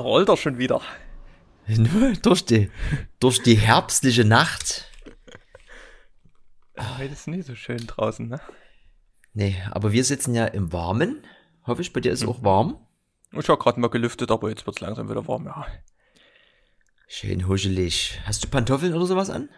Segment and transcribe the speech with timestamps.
[0.00, 0.80] rollt er schon wieder.
[1.66, 2.70] Nur durch die,
[3.20, 4.90] durch die herbstliche Nacht.
[6.76, 8.40] Ja, heute ist nie so schön draußen, ne?
[9.32, 11.24] Nee, aber wir sitzen ja im Warmen.
[11.66, 12.84] Hoffe ich, bei dir ist es auch warm.
[13.32, 15.66] Ich habe gerade mal gelüftet, aber jetzt wird's langsam wieder warm, ja.
[17.06, 18.20] Schön huschelig.
[18.24, 19.50] Hast du Pantoffeln oder sowas an?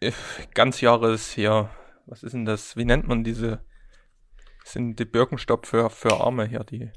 [0.00, 0.12] Äh,
[0.54, 1.70] Ganz Jahres hier.
[2.06, 2.76] Was ist denn das?
[2.76, 3.64] Wie nennt man diese?
[4.62, 6.90] Das sind die Birkenstock für, für Arme hier, die.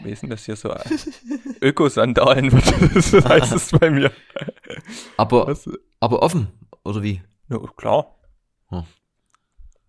[0.00, 0.74] Wie ist denn das hier so?
[1.60, 2.50] Ökosandalen,
[3.00, 4.10] so heißt es bei mir.
[5.16, 5.68] Aber, Was?
[6.00, 6.48] aber offen,
[6.84, 7.22] oder wie?
[7.48, 8.14] Ja, klar.
[8.68, 8.84] Hm.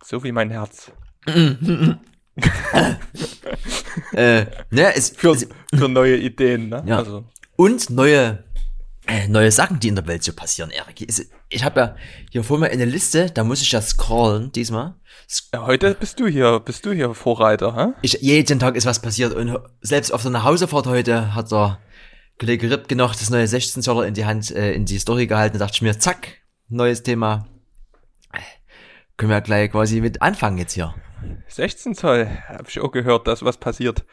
[0.03, 0.91] So wie mein Herz.
[4.13, 6.83] Äh, ne, es, Für, es, für neue Ideen, ne?
[6.85, 6.97] Ja.
[6.97, 8.43] Also, und neue,
[9.27, 11.05] neue Sachen, die in der Welt so passieren, Erik.
[11.49, 11.95] Ich habe ja
[12.31, 14.95] hier vor mir eine Liste, da muss ich ja scrollen diesmal.
[15.55, 17.93] Heute bist du hier, bist du hier Vorreiter, hä?
[18.01, 21.79] Ich, jeden Tag ist was passiert und selbst auf der Nachhausefahrt heute hat der
[22.39, 25.59] Kollege Ripke noch das neue 16 Zoller in die Hand, äh, in die Story gehalten.
[25.59, 27.47] Da dachte ich mir, zack, neues Thema.
[28.33, 28.39] Äh,
[29.17, 30.95] Können wir ja gleich quasi mit anfangen jetzt hier.
[31.47, 34.03] 16 Zoll, hab ich auch gehört, dass was passiert.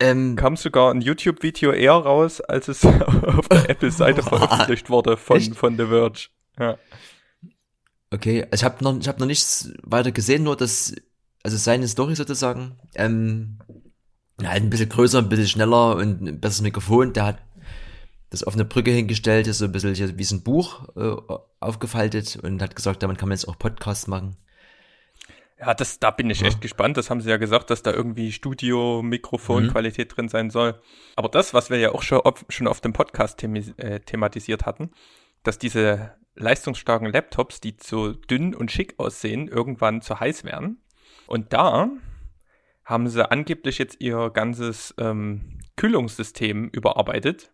[0.00, 5.36] Ähm, Kam sogar ein YouTube-Video eher raus, als es auf der Apple-Seite veröffentlicht wurde von,
[5.36, 5.54] Echt?
[5.56, 6.28] von The Verge.
[6.58, 6.78] Ja.
[8.10, 10.94] Okay, ich habe noch, ich hab noch nichts weiter gesehen, nur dass,
[11.42, 13.58] also seine Story sozusagen, ähm,
[14.42, 17.12] halt ein bisschen größer, ein bisschen schneller und ein besseres Mikrofon.
[17.12, 17.38] Der hat
[18.30, 21.16] das auf eine Brücke hingestellt, ist so ein bisschen wie so ein Buch äh,
[21.60, 24.36] aufgefaltet und hat gesagt, damit kann man jetzt auch Podcasts machen.
[25.58, 26.96] Ja, das, da bin ich echt gespannt.
[26.96, 30.80] Das haben sie ja gesagt, dass da irgendwie Studio-Mikrofon-Qualität drin sein soll.
[31.14, 34.66] Aber das, was wir ja auch schon, auf, schon auf dem Podcast themi äh, thematisiert
[34.66, 34.90] hatten,
[35.44, 40.82] dass diese leistungsstarken Laptops, die so dünn und schick aussehen, irgendwann zu heiß werden.
[41.26, 41.88] Und da
[42.84, 47.52] haben sie angeblich jetzt ihr ganzes ähm, Kühlungssystem überarbeitet.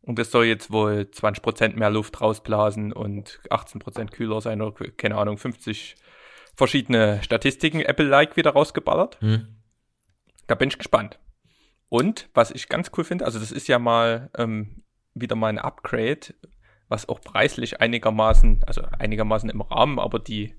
[0.00, 5.16] Und das soll jetzt wohl 20% mehr Luft rausblasen und 18% kühler sein oder keine
[5.16, 5.96] Ahnung, 50
[6.54, 9.20] verschiedene Statistiken Apple-like wieder rausgeballert.
[9.20, 9.56] Hm?
[10.46, 11.18] Da bin ich gespannt.
[11.88, 14.82] Und was ich ganz cool finde, also das ist ja mal ähm,
[15.14, 16.34] wieder mal ein Upgrade,
[16.88, 20.54] was auch preislich einigermaßen, also einigermaßen im Rahmen, aber die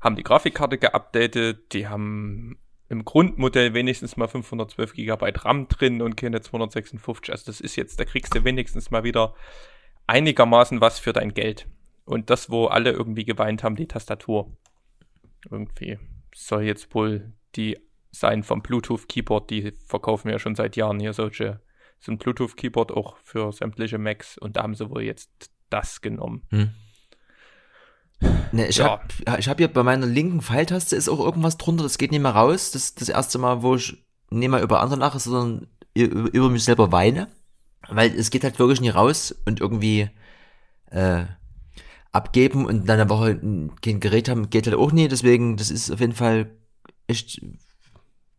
[0.00, 2.58] haben die Grafikkarte geupdatet, die haben
[2.88, 7.32] im Grundmodell wenigstens mal 512 GB RAM drin und keine 256.
[7.32, 9.34] Also das ist jetzt, da kriegst du wenigstens mal wieder
[10.06, 11.66] einigermaßen was für dein Geld.
[12.04, 14.56] Und das, wo alle irgendwie geweint haben, die Tastatur.
[15.50, 15.98] Irgendwie
[16.34, 17.78] soll jetzt wohl die
[18.10, 21.60] sein vom Bluetooth Keyboard, die verkaufen ja schon seit Jahren hier solche,
[21.98, 26.00] so ein Bluetooth Keyboard auch für sämtliche Macs und da haben sie wohl jetzt das
[26.02, 26.42] genommen.
[26.50, 26.70] Hm.
[28.52, 28.90] Ne, ich Ja.
[28.90, 32.10] hab, ja, ich hab hier bei meiner linken Pfeiltaste ist auch irgendwas drunter, das geht
[32.12, 32.70] nicht mehr raus.
[32.70, 36.50] Das ist das erste Mal, wo ich nicht mal über andere lache, sondern über, über
[36.50, 37.28] mich selber weine.
[37.88, 40.08] Weil es geht halt wirklich nie raus und irgendwie
[40.90, 41.24] äh,
[42.12, 43.36] abgeben und dann eine Woche
[43.80, 45.08] kein Gerät haben, geht halt auch nie.
[45.08, 46.50] Deswegen, das ist auf jeden Fall
[47.06, 47.40] echt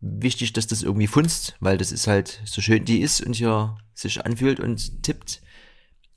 [0.00, 3.76] wichtig, dass das irgendwie funzt, weil das ist halt so schön die ist und hier
[3.94, 5.42] sich anfühlt und tippt.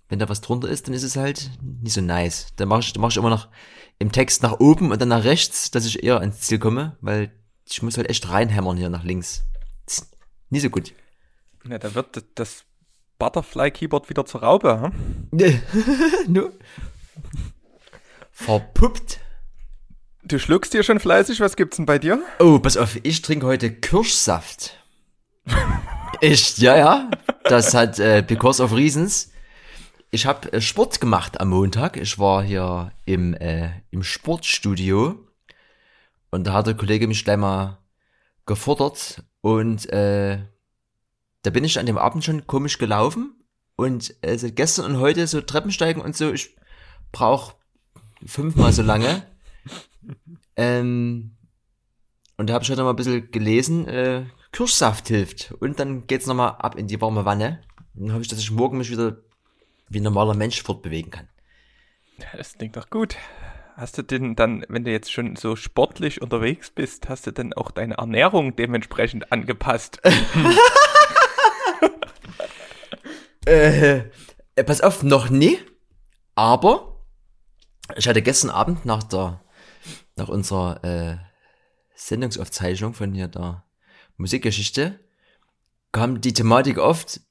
[0.10, 2.48] Wenn da was drunter ist, dann ist es halt nicht so nice.
[2.56, 3.50] Dann mache ich, dann mach ich immer noch
[4.00, 7.32] im Text nach oben und dann nach rechts, dass ich eher ans Ziel komme, weil
[7.66, 9.44] ich muss halt echt reinhämmern hier nach links.
[10.50, 10.94] Nicht so gut.
[11.68, 12.64] Ja, da wird das
[13.20, 14.92] Butterfly Keyboard wieder zur Raube.
[15.32, 15.62] Hm?
[16.28, 16.52] no.
[18.40, 19.20] Verpuppt.
[20.24, 22.22] Du schluckst dir schon fleißig, was gibt's denn bei dir?
[22.40, 24.78] Oh, pass auf, ich trinke heute Kirschsaft.
[26.22, 27.10] Echt, ja, ja.
[27.46, 29.32] Das hat äh, because of reasons.
[30.12, 31.98] Ich habe äh, Sport gemacht am Montag.
[31.98, 35.16] Ich war hier im, äh, im Sportstudio
[36.30, 37.80] und da hat der Kollege mich gleich mal
[38.46, 40.38] gefordert und äh,
[41.42, 43.44] da bin ich an dem Abend schon komisch gelaufen
[43.76, 46.56] und äh, seit gestern und heute so Treppensteigen und so, ich
[47.12, 47.58] brauche
[48.26, 49.24] fünfmal so lange.
[50.56, 51.36] Ähm,
[52.38, 55.52] und da habe ich heute noch mal ein bisschen gelesen, äh, Kirschsaft hilft.
[55.60, 57.62] Und dann geht's noch mal ab in die warme Wanne.
[57.94, 59.18] Dann hoffe ich, dass ich morgen mich wieder
[59.90, 61.28] wie ein normaler Mensch fortbewegen kann.
[62.20, 63.16] Ja, Das klingt doch gut.
[63.76, 67.54] Hast du denn dann, wenn du jetzt schon so sportlich unterwegs bist, hast du denn
[67.54, 70.02] auch deine Ernährung dementsprechend angepasst?
[73.48, 74.00] Äh,
[74.56, 75.58] äh, pass auf, noch nie.
[76.36, 76.97] Aber
[77.96, 79.42] ich hatte gestern Abend nach der,
[80.16, 81.18] nach unserer äh,
[81.96, 83.64] Sendungsaufzeichnung von hier der
[84.18, 85.00] Musikgeschichte,
[85.92, 87.22] kam die Thematik oft,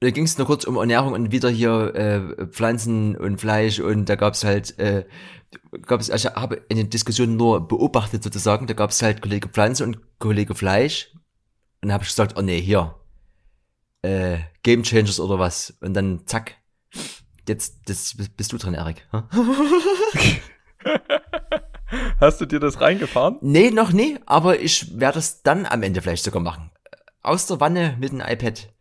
[0.00, 4.08] da ging es nur kurz um Ernährung und wieder hier äh, Pflanzen und Fleisch und
[4.08, 5.06] da gab es halt, äh,
[5.82, 9.48] gab es, also ich habe eine Diskussion nur beobachtet sozusagen, da gab es halt Kollege
[9.48, 11.12] Pflanze und Kollege Fleisch
[11.80, 12.94] und da habe ich gesagt, oh nee, hier,
[14.04, 15.76] äh, Game Changers oder was.
[15.80, 16.56] Und dann zack.
[17.48, 19.06] Jetzt das, bist du dran, Erik.
[22.20, 23.38] Hast du dir das reingefahren?
[23.40, 26.70] Nee, noch nie, aber ich werde es dann am Ende vielleicht sogar machen.
[27.22, 28.72] Aus der Wanne mit dem iPad.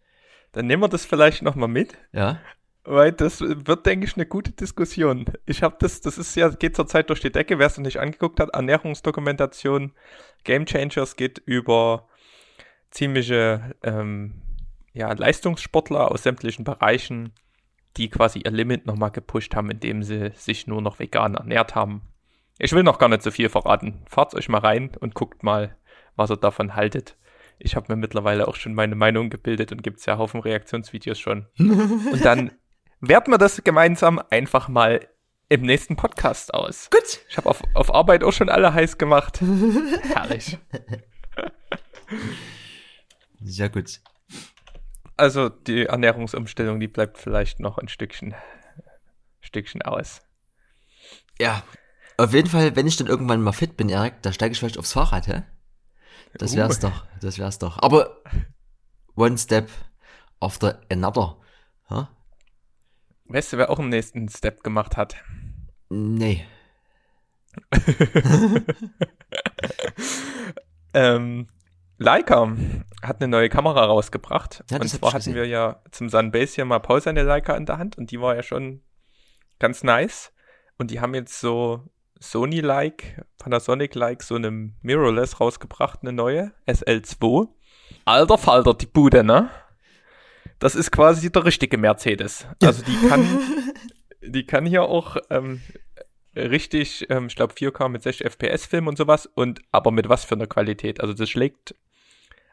[0.54, 1.98] Dann nehmen wir das vielleicht nochmal mit.
[2.12, 2.39] Ja.
[2.86, 5.25] Weil das wird, denke ich, eine gute Diskussion.
[5.45, 8.00] Ich habe das, das ist ja, geht zurzeit durch die Decke, wer es noch nicht
[8.00, 9.94] angeguckt hat, Ernährungsdokumentation,
[10.44, 12.07] Game Changers geht über
[12.92, 14.42] ziemliche ähm,
[14.92, 17.33] ja, Leistungssportler aus sämtlichen Bereichen,
[17.98, 22.01] die quasi ihr Limit nochmal gepusht haben, indem sie sich nur noch vegan ernährt haben.
[22.60, 24.04] Ich will noch gar nicht so viel verraten.
[24.07, 25.75] Fahrt euch mal rein und guckt mal,
[26.16, 27.18] was ihr davon haltet.
[27.60, 31.19] Ich habe mir mittlerweile auch schon meine Meinung gebildet und gibt es ja Haufen Reaktionsvideos
[31.19, 31.48] schon.
[31.57, 32.51] und dann
[33.00, 35.07] werten wir das gemeinsam einfach mal
[35.50, 36.89] im nächsten Podcast aus.
[36.89, 37.22] Gut.
[37.30, 39.39] Ich habe auf, auf Arbeit auch schon alle heiß gemacht.
[40.04, 40.57] Herrlich.
[43.42, 44.00] Sehr gut.
[45.15, 48.33] Also die Ernährungsumstellung, die bleibt vielleicht noch ein Stückchen,
[49.42, 50.21] Stückchen aus.
[51.39, 51.63] Ja.
[52.18, 54.77] Auf jeden Fall, wenn ich dann irgendwann mal fit bin, Erik, da steige ich vielleicht
[54.77, 55.44] aufs Fahrrad, hä?
[56.36, 56.89] Das wär's uh.
[56.89, 57.80] doch, das wär's doch.
[57.81, 58.21] Aber
[59.15, 59.69] one step
[60.39, 61.38] after another.
[61.89, 62.07] Huh?
[63.25, 65.15] Weißt du, wer auch im nächsten Step gemacht hat?
[65.89, 66.45] Nee.
[70.94, 71.48] ähm,
[72.03, 72.55] Leica
[73.01, 74.63] hat eine neue Kamera rausgebracht.
[74.69, 77.77] Ja, und zwar hatten wir ja zum Sunbase hier mal Pause eine Leica in der
[77.77, 78.81] Hand und die war ja schon
[79.59, 80.31] ganz nice.
[80.77, 81.81] Und die haben jetzt so
[82.19, 87.47] Sony-like, Panasonic-like, so eine Mirrorless rausgebracht, eine neue, SL2.
[88.05, 89.50] Alter Falter, die Bude, ne?
[90.59, 92.47] Das ist quasi der richtige Mercedes.
[92.61, 93.25] Also die kann,
[94.21, 95.61] die kann hier auch ähm,
[96.35, 100.23] richtig, ähm, ich glaube 4K mit 60 FPS filmen und sowas und aber mit was
[100.23, 101.01] für einer Qualität.
[101.01, 101.75] Also das schlägt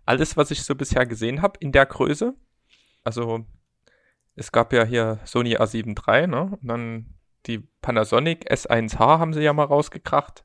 [0.06, 2.34] alles, was ich so bisher gesehen habe, in der Größe.
[3.04, 3.46] Also
[4.34, 6.58] es gab ja hier Sony A7 III, ne?
[6.60, 7.14] Und dann
[7.46, 10.44] die Panasonic S1H haben sie ja mal rausgekracht,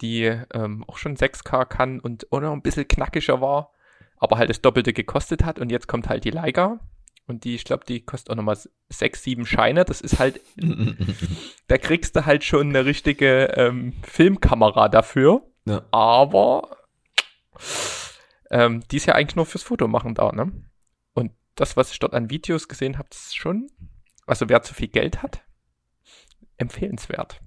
[0.00, 0.24] die
[0.54, 3.72] ähm, auch schon 6K kann und auch noch ein bisschen knackiger war,
[4.16, 5.58] aber halt das Doppelte gekostet hat.
[5.58, 6.78] Und jetzt kommt halt die Leica.
[7.26, 8.58] Und die, ich glaube, die kostet auch nochmal
[8.88, 9.84] 6, 7 Scheine.
[9.84, 10.40] Das ist halt,
[11.66, 15.42] da kriegst du halt schon eine richtige ähm, Filmkamera dafür.
[15.66, 15.82] Ja.
[15.90, 16.78] Aber
[18.50, 20.52] ähm, die ist ja eigentlich nur fürs Fotomachen da, ne?
[21.14, 23.70] Und das, was ich dort an Videos gesehen habe, ist schon,
[24.26, 25.42] also wer zu viel Geld hat,
[26.56, 27.40] empfehlenswert.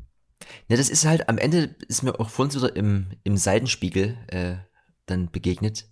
[0.68, 4.56] Ja, das ist halt, am Ende ist mir auch vorhin wieder im, im Seitenspiegel äh,
[5.06, 5.86] dann begegnet.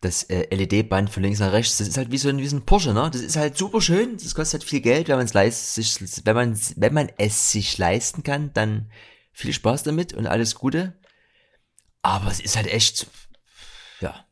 [0.00, 2.56] Das äh, LED-Band von links nach rechts, das ist halt wie so ein, wie so
[2.56, 3.08] ein Porsche, ne?
[3.10, 6.60] Das ist halt super schön, das kostet halt viel Geld, wenn man es wenn man,
[6.76, 8.90] wenn man es sich leisten kann, dann
[9.32, 10.94] viel Spaß damit und alles Gute.
[12.02, 13.06] Aber es ist halt echt,
[14.00, 14.24] ja,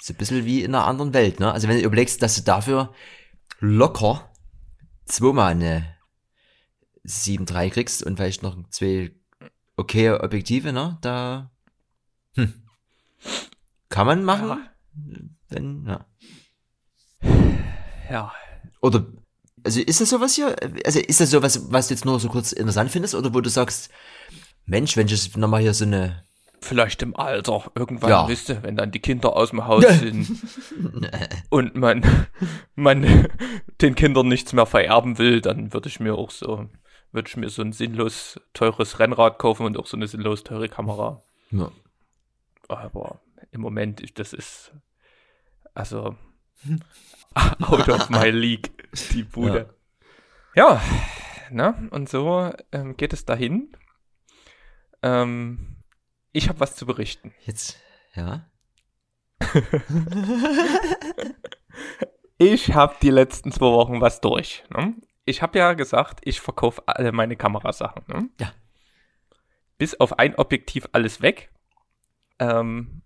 [0.00, 1.52] so ein bisschen wie in einer anderen Welt, ne?
[1.52, 2.92] Also wenn du überlegst, dass du dafür
[3.60, 4.30] locker
[5.06, 5.96] zweimal eine
[7.06, 9.12] 7.3 kriegst und vielleicht noch zwei
[9.76, 10.98] okay Objektive, ne?
[11.00, 11.50] Da
[12.34, 12.54] hm,
[13.88, 14.58] kann man machen, ja.
[15.48, 16.06] wenn, ja.
[18.10, 18.32] Ja.
[18.80, 19.06] Oder,
[19.64, 20.54] also ist das sowas hier?
[20.84, 23.50] Also ist das sowas, was du jetzt nur so kurz interessant findest oder wo du
[23.50, 23.90] sagst,
[24.66, 26.24] Mensch, wenn ich jetzt nochmal hier so eine
[26.60, 28.28] Vielleicht im Alter, irgendwann, ja.
[28.28, 30.28] wisst ihr, wenn dann die Kinder aus dem Haus sind
[31.50, 32.04] und man,
[32.74, 33.28] man
[33.80, 36.68] den Kindern nichts mehr vererben will, dann würde ich mir auch so
[37.12, 40.68] würde ich mir so ein sinnlos teures Rennrad kaufen und auch so eine sinnlos teure
[40.68, 41.22] Kamera.
[41.50, 41.70] Ja.
[42.68, 44.72] Aber im Moment, das ist
[45.74, 46.16] also
[47.60, 48.70] out of my league,
[49.12, 49.74] die Bude.
[50.54, 50.82] Ja, ja
[51.50, 51.88] ne?
[51.90, 53.72] Und so ähm, geht es dahin.
[55.02, 55.77] Ähm,
[56.38, 57.34] ich habe was zu berichten.
[57.44, 57.78] Jetzt,
[58.14, 58.48] ja.
[62.38, 64.64] ich habe die letzten zwei Wochen was durch.
[64.70, 64.94] Ne?
[65.28, 68.04] ich habe ja gesagt, ich verkaufe alle meine Kamerasachen.
[68.08, 68.28] Ne?
[68.40, 68.52] Ja.
[69.76, 71.52] Bis auf ein Objektiv alles weg.
[72.38, 73.02] Ähm,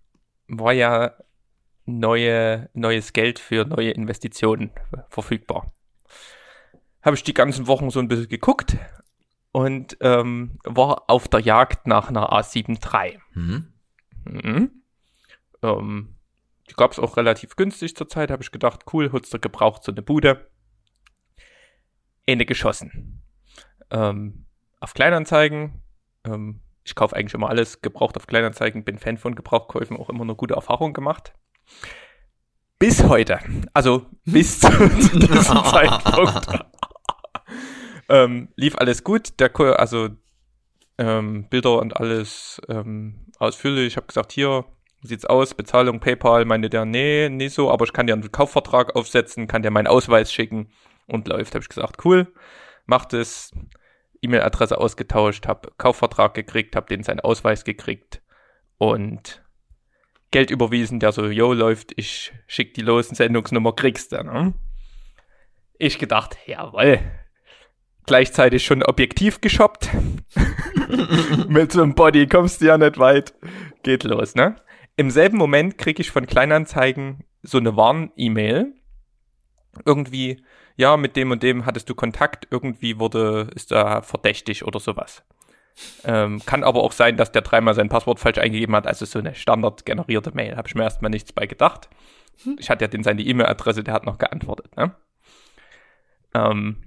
[0.47, 1.13] war ja
[1.85, 4.71] neue, neues Geld für neue Investitionen
[5.09, 5.73] verfügbar.
[7.01, 8.77] Habe ich die ganzen Wochen so ein bisschen geguckt
[9.53, 13.19] und ähm, war auf der Jagd nach einer A7 III.
[13.33, 13.73] Mhm.
[14.25, 14.71] Mhm.
[15.61, 16.15] Ähm,
[16.69, 19.91] die gab es auch relativ günstig zur Zeit, habe ich gedacht, cool, du gebraucht so
[19.91, 20.49] eine Bude.
[22.25, 23.21] Ende geschossen.
[23.91, 24.45] Ähm,
[24.79, 25.83] auf Kleinanzeigen,
[26.25, 30.23] ähm, ich kaufe eigentlich immer alles gebraucht auf Kleinanzeigen, bin Fan von Gebrauchkäufen, auch immer
[30.23, 31.33] eine gute Erfahrung gemacht.
[32.79, 33.39] Bis heute,
[33.73, 34.69] also bis zu
[35.13, 36.65] diesem Zeitpunkt,
[38.13, 39.39] ähm, lief alles gut.
[39.39, 40.09] Der, also
[40.99, 43.87] ähm, Bilder und alles ähm, ausführlich.
[43.87, 44.65] Ich habe gesagt, hier
[45.01, 45.55] sieht's aus?
[45.55, 49.63] Bezahlung, PayPal, meinte der, nee, nicht so, aber ich kann dir einen Kaufvertrag aufsetzen, kann
[49.63, 50.71] dir meinen Ausweis schicken
[51.07, 51.55] und läuft.
[51.55, 52.31] Habe ich gesagt, cool,
[52.85, 53.51] macht es,
[54.21, 58.21] E-Mail-Adresse ausgetauscht, habe Kaufvertrag gekriegt, habe den seinen Ausweis gekriegt
[58.77, 59.43] und
[60.31, 64.53] Geld überwiesen, der so, yo, läuft, ich schick die los, Sendungsnummer kriegst du, ne?
[65.79, 66.99] Ich gedacht, jawoll.
[68.05, 69.89] Gleichzeitig schon objektiv geshoppt.
[71.47, 73.33] Mit so einem Body kommst du ja nicht weit.
[73.83, 74.55] Geht los, ne?
[74.95, 78.73] Im selben Moment kriege ich von Kleinanzeigen so eine Warn-E-Mail.
[79.85, 80.43] Irgendwie,
[80.75, 85.23] ja, mit dem und dem hattest du Kontakt, irgendwie wurde, ist da verdächtig oder sowas.
[86.03, 89.19] Ähm, kann aber auch sein, dass der dreimal sein Passwort falsch eingegeben hat, also so
[89.19, 90.55] eine standardgenerierte Mail.
[90.55, 91.89] Habe ich mir erstmal nichts bei gedacht.
[92.43, 92.57] Hm.
[92.59, 94.75] Ich hatte ja den seine E-Mail-Adresse, der hat noch geantwortet.
[94.77, 94.95] Ne?
[96.35, 96.83] Ähm,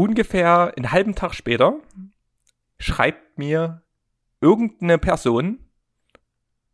[0.00, 1.74] ungefähr einen halben Tag später
[2.78, 3.82] schreibt mir
[4.40, 5.58] irgendeine Person,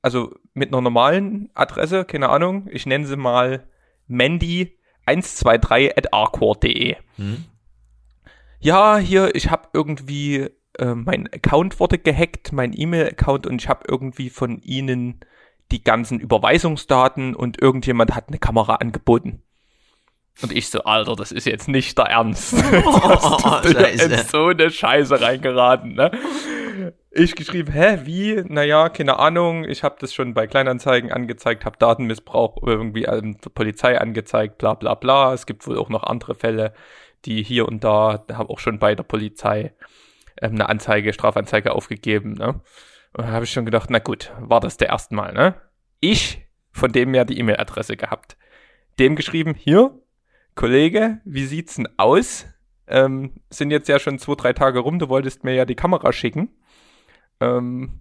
[0.00, 3.66] also mit einer normalen Adresse, keine Ahnung, ich nenne sie mal
[4.08, 6.94] Mandy123 at arcor.de.
[7.16, 7.44] Hm.
[8.60, 13.86] Ja, hier, ich habe irgendwie, äh, mein Account wurde gehackt, mein E-Mail-Account und ich habe
[13.88, 15.18] irgendwie von ihnen
[15.72, 19.42] die ganzen Überweisungsdaten und irgendjemand hat eine Kamera angeboten.
[20.42, 22.54] Und ich so, Alter, das ist jetzt nicht der Ernst.
[22.84, 26.10] Oh, in so eine Scheiße reingeraten, ne?
[27.10, 28.42] Ich geschrieben, hä, wie?
[28.46, 29.64] Naja, keine Ahnung.
[29.64, 34.74] Ich habe das schon bei Kleinanzeigen angezeigt, habe Datenmissbrauch irgendwie an der Polizei angezeigt, bla
[34.74, 35.32] bla bla.
[35.32, 36.74] Es gibt wohl auch noch andere Fälle,
[37.24, 39.72] die hier und da, habe auch schon bei der Polizei
[40.42, 42.60] ähm, eine Anzeige, Strafanzeige aufgegeben, ne?
[43.14, 45.54] Und da habe ich schon gedacht, na gut, war das der erste Mal, ne?
[46.00, 48.36] Ich, von dem ja die E-Mail-Adresse gehabt.
[48.98, 49.98] Dem geschrieben, hier,
[50.56, 52.46] Kollege, wie sieht's denn aus?
[52.88, 56.12] Ähm, sind jetzt ja schon zwei, drei Tage rum, du wolltest mir ja die Kamera
[56.12, 56.48] schicken.
[57.40, 58.00] Ähm,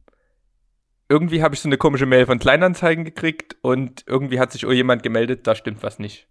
[1.09, 4.71] irgendwie habe ich so eine komische Mail von Kleinanzeigen gekriegt und irgendwie hat sich auch
[4.71, 6.27] jemand gemeldet, da stimmt was nicht.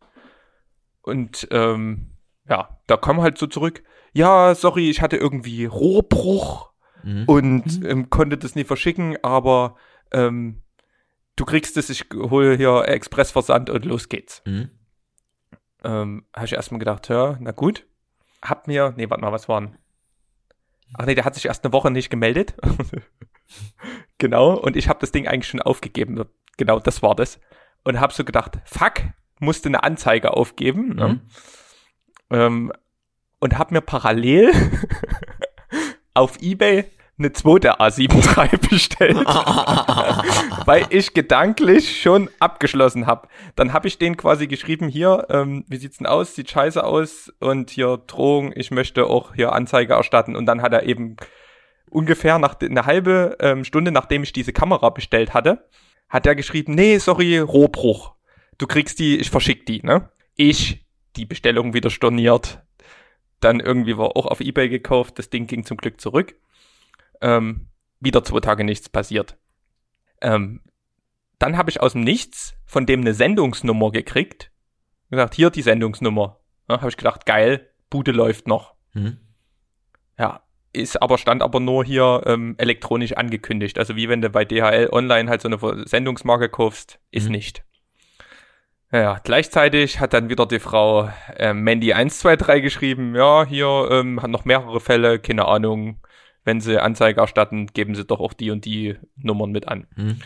[1.02, 2.12] Und ähm,
[2.49, 7.25] ja, da kam halt so zurück, ja, sorry, ich hatte irgendwie Rohrbruch mhm.
[7.26, 7.87] und mhm.
[7.87, 9.76] ähm, konnte das nie verschicken, aber
[10.11, 10.62] ähm,
[11.37, 14.43] du kriegst es, ich hole hier Expressversand und los geht's.
[14.47, 14.71] Mhm
[15.85, 17.87] ähm, habe ich erstmal gedacht, ja, na gut.
[18.43, 19.79] Hab mir, nee, warte mal, was waren?
[20.95, 22.55] Ach nee, der hat sich erst eine Woche nicht gemeldet.
[24.19, 26.25] genau, und ich habe das Ding eigentlich schon aufgegeben.
[26.57, 27.41] Genau, das war das.
[27.85, 29.03] Und habe so gedacht, fuck,
[29.41, 30.95] musste eine Anzeige aufgeben.
[30.95, 31.09] Ne?
[31.09, 31.21] Mhm.
[32.31, 32.73] Ähm,
[33.41, 34.53] und habe mir parallel
[36.14, 39.16] auf Ebay eine zweite A7 III bestellt,
[40.66, 43.28] weil ich gedanklich schon abgeschlossen habe.
[43.54, 46.35] Dann habe ich denen quasi geschrieben, hier, ähm, wie sieht's denn aus?
[46.35, 50.35] Sieht scheiße aus und hier Drohung, ich möchte auch hier Anzeige erstatten.
[50.35, 51.16] Und dann hat er eben
[51.88, 55.68] ungefähr nach eine halbe ähm, Stunde, nachdem ich diese Kamera bestellt hatte,
[56.09, 58.14] hat er geschrieben, nee, sorry, Rohbruch.
[58.59, 60.11] Du kriegst die, ich verschick die, ne?
[60.35, 60.85] Ich
[61.16, 62.62] die Bestellung wieder storniert.
[63.38, 66.35] Dann irgendwie war auch auf Ebay gekauft, das Ding ging zum Glück zurück
[67.25, 67.69] ähm,
[68.00, 69.37] wieder zwei Tage nichts passiert.
[70.21, 70.61] Ähm,
[71.38, 74.52] dann habe ich aus dem Nichts von dem eine Sendungsnummer gekriegt.
[75.11, 76.38] Gesagt, hier die Sendungsnummer.
[76.69, 78.75] Ja, habe ich gedacht, geil, Bude läuft noch.
[78.93, 79.19] Mhm.
[80.19, 83.78] Ja, ist aber stand aber nur hier ähm, elektronisch angekündigt.
[83.78, 87.33] Also wie wenn du bei DHL online halt so eine Sendungsmarke kaufst, ist mhm.
[87.33, 87.64] nicht.
[88.93, 94.45] Ja, gleichzeitig hat dann wieder die Frau äh, Mandy123 geschrieben, ja, hier ähm, hat noch
[94.45, 96.00] mehrere Fälle, keine Ahnung,
[96.45, 99.87] wenn sie Anzeige erstatten, geben sie doch auch die und die Nummern mit an.
[99.97, 100.19] Mhm.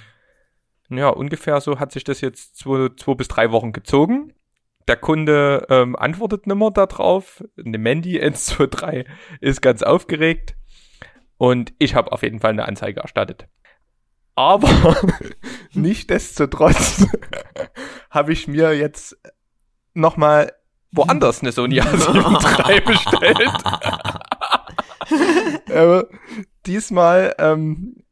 [0.91, 4.35] Ja, ungefähr so hat sich das jetzt zwei, zwei bis drei Wochen gezogen.
[4.89, 7.45] Der Kunde ähm, antwortet nimmer darauf.
[7.63, 9.07] Eine Mandy 123
[9.41, 10.57] ist ganz aufgeregt.
[11.37, 13.47] Und ich habe auf jeden Fall eine Anzeige erstattet.
[14.35, 14.97] Aber
[15.73, 17.07] nichtsdestotrotz
[18.11, 19.17] habe ich mir jetzt
[19.95, 20.53] nochmal
[20.93, 23.39] woanders eine Sony A7 III bestellt.
[25.67, 26.05] äh,
[26.67, 28.03] diesmal ähm,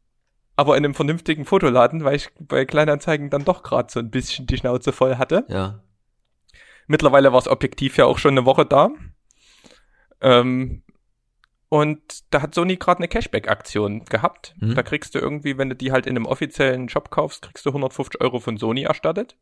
[0.56, 4.46] aber in einem vernünftigen Fotoladen, weil ich bei Kleinanzeigen dann doch gerade so ein bisschen
[4.46, 5.44] die Schnauze voll hatte.
[5.48, 5.82] Ja.
[6.86, 8.90] Mittlerweile war das Objektiv ja auch schon eine Woche da.
[10.22, 10.82] Ähm,
[11.68, 14.54] und da hat Sony gerade eine Cashback-Aktion gehabt.
[14.58, 14.74] Mhm.
[14.74, 17.70] Da kriegst du irgendwie, wenn du die halt in einem offiziellen Shop kaufst, kriegst du
[17.70, 19.36] 150 Euro von Sony erstattet.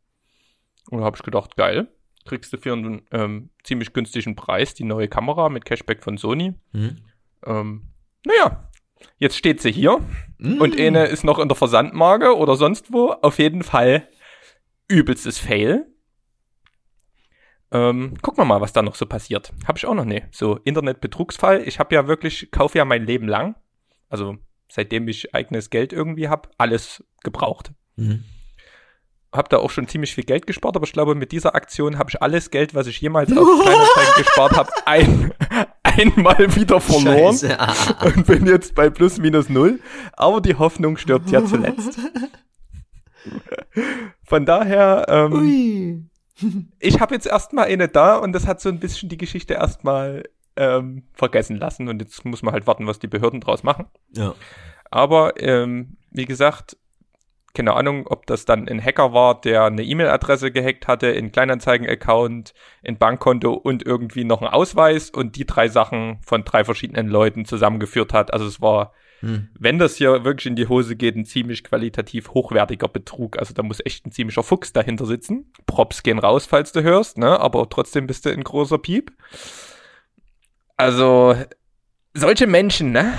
[0.89, 1.87] Und da habe ich gedacht, geil.
[2.25, 6.55] Kriegst du für einen ähm, ziemlich günstigen Preis die neue Kamera mit Cashback von Sony.
[6.73, 6.97] Mhm.
[7.45, 7.93] Ähm,
[8.25, 8.69] naja,
[9.17, 9.99] jetzt steht sie hier
[10.37, 10.61] mm.
[10.61, 13.11] und eine ist noch in der Versandmarke oder sonst wo.
[13.11, 14.07] Auf jeden Fall
[14.87, 15.87] übelstes Fail.
[17.71, 19.51] Ähm, gucken wir mal, was da noch so passiert.
[19.67, 20.27] Habe ich auch noch ne.
[20.31, 21.63] So Internetbetrugsfall.
[21.67, 23.55] Ich habe ja wirklich, kaufe ja mein Leben lang.
[24.09, 24.37] Also
[24.69, 27.71] seitdem ich eigenes Geld irgendwie habe, alles gebraucht.
[27.95, 28.23] Mhm.
[29.33, 32.09] Habe da auch schon ziemlich viel Geld gespart, aber ich glaube, mit dieser Aktion habe
[32.09, 35.33] ich alles Geld, was ich jemals auf Kleinanzeigen gespart habe, ein,
[35.97, 37.59] einmal wieder verloren Scheiße.
[37.59, 37.73] Ah,
[38.05, 39.79] und bin jetzt bei plus minus null.
[40.13, 41.99] Aber die Hoffnung stirbt ja zuletzt.
[44.23, 46.09] Von daher, ähm,
[46.79, 50.23] ich habe jetzt erstmal eine da und das hat so ein bisschen die Geschichte erstmal
[50.55, 53.87] ähm, vergessen lassen und jetzt muss man halt warten, was die Behörden draus machen.
[54.11, 54.35] Ja.
[54.91, 56.77] Aber ähm, wie gesagt,
[57.55, 62.53] keine Ahnung, ob das dann ein Hacker war, der eine E-Mail-Adresse gehackt hatte, einen Kleinanzeigen-Account,
[62.85, 67.45] ein Bankkonto und irgendwie noch einen Ausweis und die drei Sachen von drei verschiedenen Leuten
[67.45, 68.31] zusammengeführt hat.
[68.33, 69.47] Also es war, Hm.
[69.57, 73.39] wenn das hier wirklich in die Hose geht, ein ziemlich qualitativ hochwertiger Betrug.
[73.39, 75.51] Also da muss echt ein ziemlicher Fuchs dahinter sitzen.
[75.65, 77.39] Props gehen raus, falls du hörst, ne?
[77.39, 79.13] Aber trotzdem bist du ein großer Piep.
[80.77, 81.35] Also,
[82.13, 83.13] solche Menschen, ne?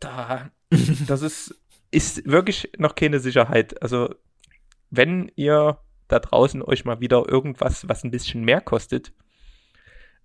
[0.00, 0.50] Da,
[1.06, 1.61] das ist,
[1.92, 3.80] ist wirklich noch keine Sicherheit.
[3.82, 4.14] Also,
[4.90, 9.12] wenn ihr da draußen euch mal wieder irgendwas, was ein bisschen mehr kostet,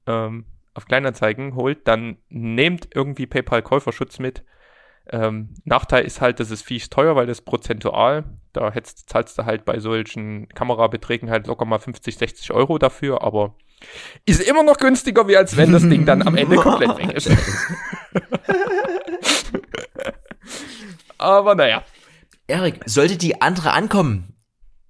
[0.08, 4.44] ähm, auf Kleinanzeigen holt, dann nehmt irgendwie PayPal-Käuferschutz mit.
[5.10, 9.46] Ähm, Nachteil ist halt, das ist fies teuer, weil das prozentual, da hättest, zahlst du
[9.46, 13.56] halt bei solchen Kamerabeträgen halt locker mal 50, 60 Euro dafür, aber
[14.26, 17.30] ist immer noch günstiger, wie als wenn das Ding dann am Ende komplett weg ist.
[21.18, 21.84] aber naja,
[22.48, 24.36] Erik, sollte die andere ankommen,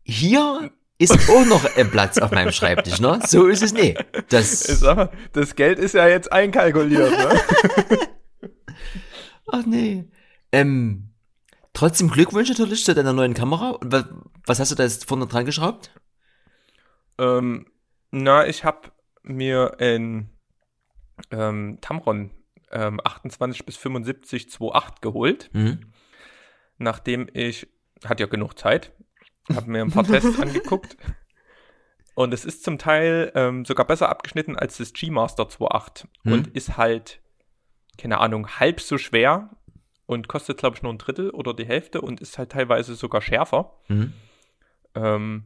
[0.03, 3.19] hier ist auch noch ein Platz auf meinem Schreibtisch, ne?
[3.25, 3.99] So ist es nicht.
[3.99, 7.41] ich Das, mal, das Geld ist ja jetzt einkalkuliert, ne?
[9.51, 10.09] ach nee.
[10.51, 11.13] Ähm,
[11.73, 13.71] trotzdem Glückwunsch natürlich zu deiner neuen Kamera.
[13.71, 14.05] Und was,
[14.45, 15.91] was hast du da jetzt vorne dran geschraubt?
[17.17, 17.65] ähm,
[18.11, 18.91] na, ich habe
[19.23, 20.29] mir ein
[21.31, 22.31] ähm, Tamron
[22.71, 25.49] ähm, 28 bis 75 2.8 geholt.
[25.53, 25.79] Mhm.
[26.77, 27.67] Nachdem ich,
[28.05, 28.91] hat ja genug Zeit,
[29.53, 30.97] habe mir ein paar Tests angeguckt.
[32.15, 36.33] Und es ist zum Teil ähm, sogar besser abgeschnitten als das G-Master 2.8 Hm.
[36.33, 37.21] und ist halt,
[37.97, 39.51] keine Ahnung, halb so schwer
[40.07, 43.21] und kostet, glaube ich, nur ein Drittel oder die Hälfte und ist halt teilweise sogar
[43.21, 43.73] schärfer.
[43.87, 44.13] Mhm.
[44.95, 45.43] Ähm,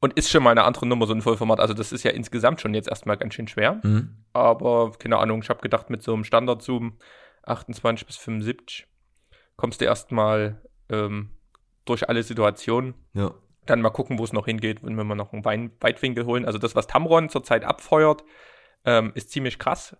[0.00, 1.60] und ist schon mal eine andere Nummer, so ein Vollformat.
[1.60, 3.80] Also das ist ja insgesamt schon jetzt erstmal ganz schön schwer.
[3.82, 4.16] Mhm.
[4.32, 6.98] Aber keine Ahnung, ich habe gedacht, mit so einem Standard-Zoom
[7.42, 8.86] 28 bis 75
[9.60, 11.30] kommst du erstmal ähm,
[11.84, 12.94] durch alle Situationen.
[13.14, 13.32] Ja.
[13.66, 16.44] Dann mal gucken, wo es noch hingeht, wenn wir mal noch einen Wein Weitwinkel holen.
[16.46, 18.24] Also das, was Tamron zurzeit abfeuert,
[18.84, 19.96] ähm, ist ziemlich krass,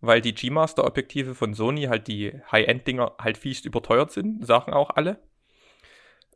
[0.00, 5.20] weil die G-Master-Objektive von Sony halt die High-End-Dinger halt fies überteuert sind, sagen auch alle.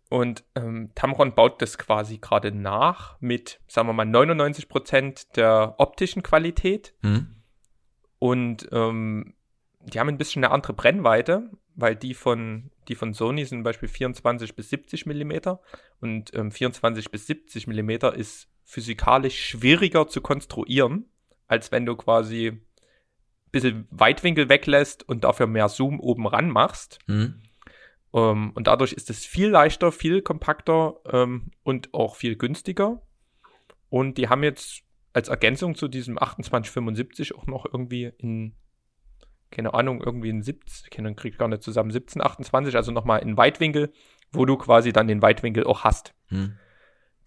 [0.09, 6.23] Und ähm, Tamron baut das quasi gerade nach mit, sagen wir mal, 99% der optischen
[6.23, 7.37] Qualität Mhm.
[8.19, 9.35] und ähm,
[9.83, 13.63] die haben ein bisschen eine andere Brennweite, weil die von, die von Sony sind zum
[13.63, 15.61] Beispiel 24 bis 70 Millimeter
[16.01, 21.07] und ähm, 24 bis 70 Millimeter ist physikalisch schwieriger zu konstruieren,
[21.47, 22.61] als wenn du quasi ein
[23.51, 26.99] bisschen Weitwinkel weglässt und dafür mehr Zoom oben ran machst.
[27.07, 27.43] Mhm.
[28.13, 33.03] Ähm, und dadurch ist es viel leichter, viel kompakter ähm, und auch viel günstiger.
[33.89, 38.55] Und die haben jetzt als Ergänzung zu diesem 2875 auch noch irgendwie in,
[39.51, 42.93] keine Ahnung, irgendwie in 17, keine Ahnung, krieg ich gar nicht zusammen, 17, 28, also
[42.93, 43.93] nochmal in Weitwinkel,
[44.33, 46.15] wo du quasi dann den Weitwinkel auch hast.
[46.31, 46.57] Mhm.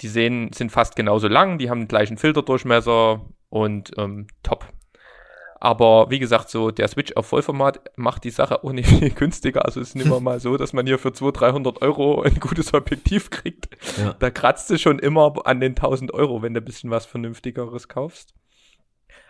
[0.01, 4.67] Die sehen, sind fast genauso lang, die haben den gleichen Filterdurchmesser und ähm, top.
[5.63, 9.63] Aber wie gesagt, so der Switch auf Vollformat macht die Sache auch nicht viel günstiger.
[9.63, 12.37] Also es ist nicht mehr mal so, dass man hier für 200, 300 Euro ein
[12.41, 13.69] gutes Objektiv kriegt.
[13.97, 14.13] Ja.
[14.19, 17.87] Da kratzt du schon immer an den 1000 Euro, wenn du ein bisschen was Vernünftigeres
[17.87, 18.33] kaufst.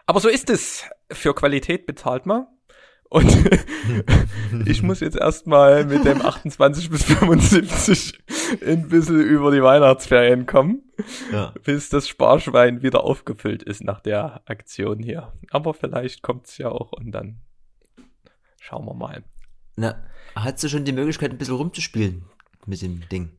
[0.07, 0.85] Aber so ist es.
[1.11, 2.47] Für Qualität bezahlt man.
[3.13, 3.31] Und
[4.65, 8.19] ich muss jetzt erstmal mit dem 28 bis 75
[8.65, 10.81] ein bisschen über die Weihnachtsferien kommen,
[11.31, 11.53] Ja.
[11.63, 15.31] bis das Sparschwein wieder aufgefüllt ist nach der Aktion hier.
[15.51, 17.41] Aber vielleicht kommt's ja auch und dann
[18.59, 19.23] schauen wir mal.
[19.75, 19.95] Na,
[20.35, 22.25] hast du schon die Möglichkeit, ein bisschen rumzuspielen
[22.65, 23.29] mit dem Ding?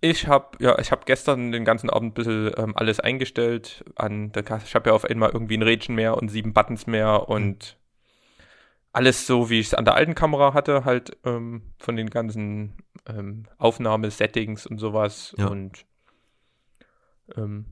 [0.00, 3.84] Ich habe ja, ich habe gestern den ganzen Abend ein bisschen ähm, alles eingestellt.
[3.96, 4.66] An, der Kasse.
[4.66, 7.76] ich habe ja auf einmal irgendwie ein Rädchen mehr und sieben Buttons mehr und
[8.92, 12.76] alles so, wie ich es an der alten Kamera hatte, halt ähm, von den ganzen
[13.06, 15.34] ähm, Aufnahmesettings und sowas.
[15.38, 15.46] Ja.
[15.48, 15.86] Und
[17.36, 17.66] ähm,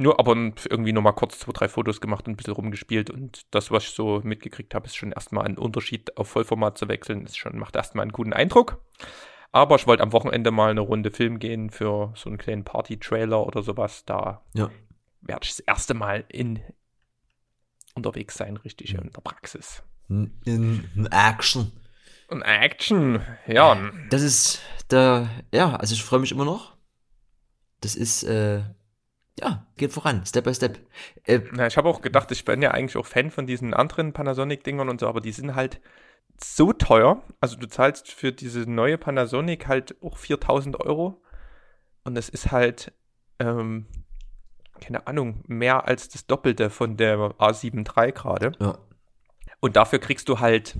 [0.00, 3.10] nur aber irgendwie nur mal kurz zwei, drei Fotos gemacht und ein bisschen rumgespielt.
[3.10, 6.88] Und das, was ich so mitgekriegt habe, ist schon erstmal ein Unterschied auf Vollformat zu
[6.88, 7.24] wechseln.
[7.26, 8.80] Ist schon, macht erstmal einen guten Eindruck.
[9.50, 13.44] Aber ich wollte am Wochenende mal eine Runde Film gehen für so einen kleinen Party-Trailer
[13.46, 14.04] oder sowas.
[14.04, 14.70] Da Ja.
[15.22, 16.60] werde ich das erste Mal in
[17.94, 19.82] unterwegs sein, richtig in der Praxis.
[20.08, 21.72] In, in Action.
[22.28, 23.90] Und Action, ja.
[24.10, 26.76] Das ist der, ja, also ich freue mich immer noch.
[27.80, 28.62] Das ist, äh,
[29.38, 30.78] ja, geht voran, Step by Step.
[31.24, 34.12] Äh, Na, ich habe auch gedacht, ich bin ja eigentlich auch Fan von diesen anderen
[34.12, 35.80] Panasonic-Dingern und so, aber die sind halt
[36.42, 37.22] so teuer.
[37.40, 41.22] Also du zahlst für diese neue Panasonic halt auch 4000 Euro.
[42.04, 42.92] Und das ist halt,
[43.38, 43.86] ähm,
[44.80, 48.52] keine Ahnung, mehr als das Doppelte von der A7 III gerade.
[48.60, 48.78] Ja.
[49.60, 50.76] Und dafür kriegst du halt,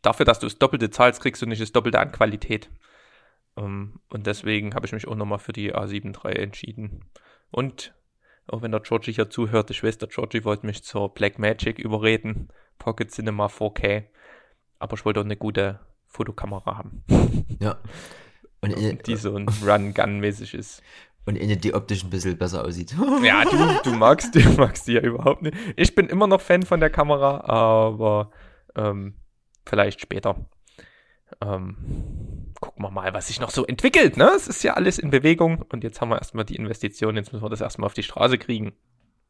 [0.00, 2.70] dafür, dass du das Doppelte zahlst, kriegst du nicht das Doppelte an Qualität.
[3.54, 7.04] Um, ähm, und deswegen habe ich mich auch nochmal für die A7 III entschieden.
[7.50, 7.94] Und
[8.46, 11.78] auch wenn der Georgie hier zuhört, ich weiß, der Georgie wollte mich zur Black Magic
[11.78, 12.48] überreden.
[12.78, 14.04] Pocket Cinema 4K.
[14.78, 17.04] Aber ich wollte auch eine gute Fotokamera haben.
[17.60, 17.78] Ja.
[18.64, 20.84] Und, und die so ein Run-Gun-mäßig ist.
[21.24, 22.94] Und eine, die optisch ein bisschen besser aussieht.
[23.22, 25.56] Ja, du, du magst, du magst die ja überhaupt nicht.
[25.76, 28.30] Ich bin immer noch Fan von der Kamera, aber
[28.74, 29.14] ähm,
[29.64, 30.36] vielleicht später.
[31.40, 34.16] Ähm, gucken wir mal, was sich noch so entwickelt.
[34.16, 34.30] Ne?
[34.36, 37.44] Es ist ja alles in Bewegung und jetzt haben wir erstmal die Investition, jetzt müssen
[37.44, 38.72] wir das erstmal auf die Straße kriegen.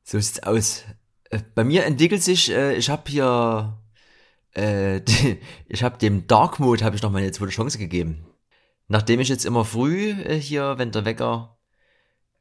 [0.03, 0.85] So sieht's aus.
[1.31, 3.79] Äh, bei mir entwickelt sich, äh, ich habe hier,
[4.55, 5.01] äh,
[5.69, 8.27] ich habe dem Dark Mode habe ich noch mal eine zweite Chance gegeben.
[8.89, 11.52] Nachdem ich jetzt immer früh äh, hier, wenn der Wecker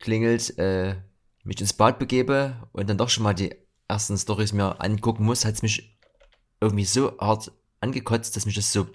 [0.01, 0.95] klingelt, äh,
[1.43, 3.55] mich ins Bad begebe und dann doch schon mal die
[3.87, 5.97] ersten Stories mir angucken muss, hat's mich
[6.59, 8.87] irgendwie so hart angekotzt, dass mich das so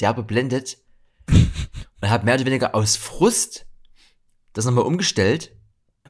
[0.00, 0.78] derbe blendet.
[1.28, 3.66] und habe mehr oder weniger aus Frust
[4.52, 5.52] das nochmal umgestellt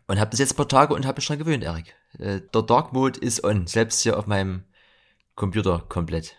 [0.07, 1.95] und habe das jetzt ein paar Tage und habe mich dran gewöhnt, Erik.
[2.19, 4.65] Äh, der Dark Mode ist on, selbst hier auf meinem
[5.35, 6.37] Computer komplett.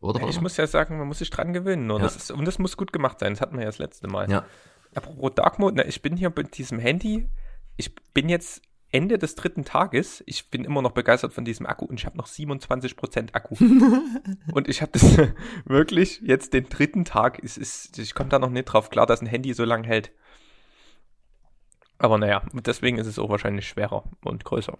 [0.00, 0.26] Oder?
[0.28, 1.90] Ich muss ja sagen, man muss sich dran gewöhnen.
[1.90, 2.04] Und, ja.
[2.04, 3.34] das, ist, und das muss gut gemacht sein.
[3.34, 4.30] Das hatten wir ja das letzte Mal.
[4.30, 4.46] Ja.
[4.94, 7.28] Apropos Dark Mode, na, ich bin hier mit diesem Handy.
[7.80, 8.60] Ich bin jetzt
[8.92, 10.22] Ende des dritten Tages.
[10.26, 13.54] Ich bin immer noch begeistert von diesem Akku und ich habe noch 27% Akku.
[14.52, 15.16] und ich habe das
[15.64, 17.42] wirklich jetzt den dritten Tag.
[17.42, 20.12] Es ist, ich komme da noch nicht drauf klar, dass ein Handy so lang hält.
[21.96, 24.76] Aber naja, deswegen ist es auch wahrscheinlich schwerer und größer.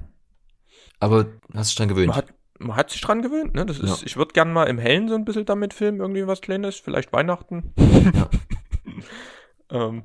[0.98, 2.08] Aber hast du dich dran gewöhnt?
[2.08, 3.64] Man hat, man hat sich dran gewöhnt, ne?
[3.64, 4.06] Das ist, ja.
[4.06, 7.12] ich würde gerne mal im Hellen so ein bisschen damit filmen, irgendwie was Kleines, vielleicht
[7.12, 7.72] Weihnachten.
[9.70, 9.88] Ja.
[9.88, 10.04] ähm,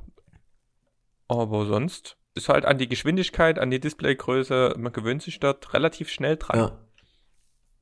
[1.27, 6.09] aber sonst ist halt an die Geschwindigkeit, an die Displaygröße, man gewöhnt sich dort relativ
[6.09, 6.59] schnell dran.
[6.59, 6.79] Ja.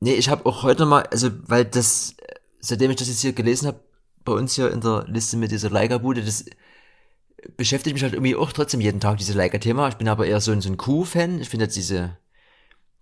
[0.00, 2.16] Nee, ich habe auch heute mal, also weil das,
[2.60, 3.80] seitdem ich das jetzt hier gelesen habe,
[4.24, 6.44] bei uns hier in der Liste mit dieser Leica-Bude, das
[7.56, 9.88] beschäftigt mich halt irgendwie auch trotzdem jeden Tag, diese Leica-Thema.
[9.88, 11.40] Ich bin aber eher so ein, so ein Q-Fan.
[11.40, 12.16] Ich finde jetzt diese,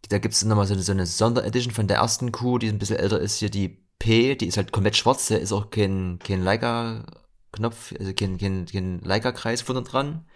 [0.08, 2.96] da gibt's nochmal so eine, so eine Sonderedition von der ersten Q, die ein bisschen
[2.96, 6.42] älter ist, hier die P, die ist halt komplett schwarz, da ist auch kein, kein
[6.42, 10.26] Leica-Knopf, also kein, kein, kein Leica-Kreis vorne dran.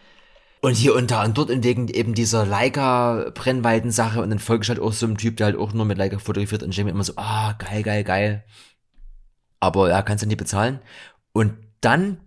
[0.60, 4.68] Und hier und da und dort und wegen eben dieser Leica-Brennweiten-Sache und dann folge ich
[4.68, 6.86] halt auch so einem Typ, der halt auch nur mit Leica fotografiert und ich denke
[6.86, 8.44] mir immer so, ah, geil, geil, geil.
[9.60, 10.80] Aber ja, kannst du nicht bezahlen.
[11.32, 12.20] Und dann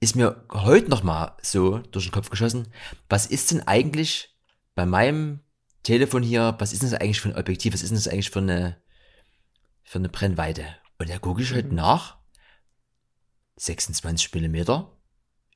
[0.00, 2.68] ist mir heute nochmal so durch den Kopf geschossen,
[3.08, 4.36] was ist denn eigentlich
[4.74, 5.40] bei meinem
[5.82, 8.30] Telefon hier, was ist denn das eigentlich für ein Objektiv, was ist denn das eigentlich
[8.30, 8.76] für eine,
[9.84, 10.64] für eine Brennweite?
[10.98, 11.76] Und da gucke ich halt mhm.
[11.76, 12.18] nach,
[13.56, 14.92] 26 Millimeter,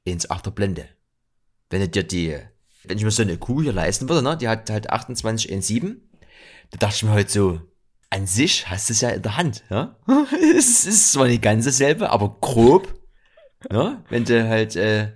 [0.07, 0.89] 1,8er Blende
[1.71, 2.39] wenn du dir die,
[2.85, 5.97] wenn ich mir so eine Kuh hier leisten würde, ne, die hat halt 28 1,7,
[6.71, 7.61] da dachte ich mir halt so,
[8.11, 9.97] an sich hast du es ja in der Hand, ja.
[10.57, 12.95] es ist zwar nicht ganz dasselbe, aber grob,
[13.71, 15.13] ne, wenn du halt, äh,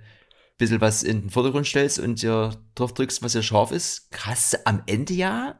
[0.57, 4.09] bisschen was in den Vordergrund stellst und dir drauf drückst, was ja scharf ist,
[4.53, 5.59] du am Ende ja,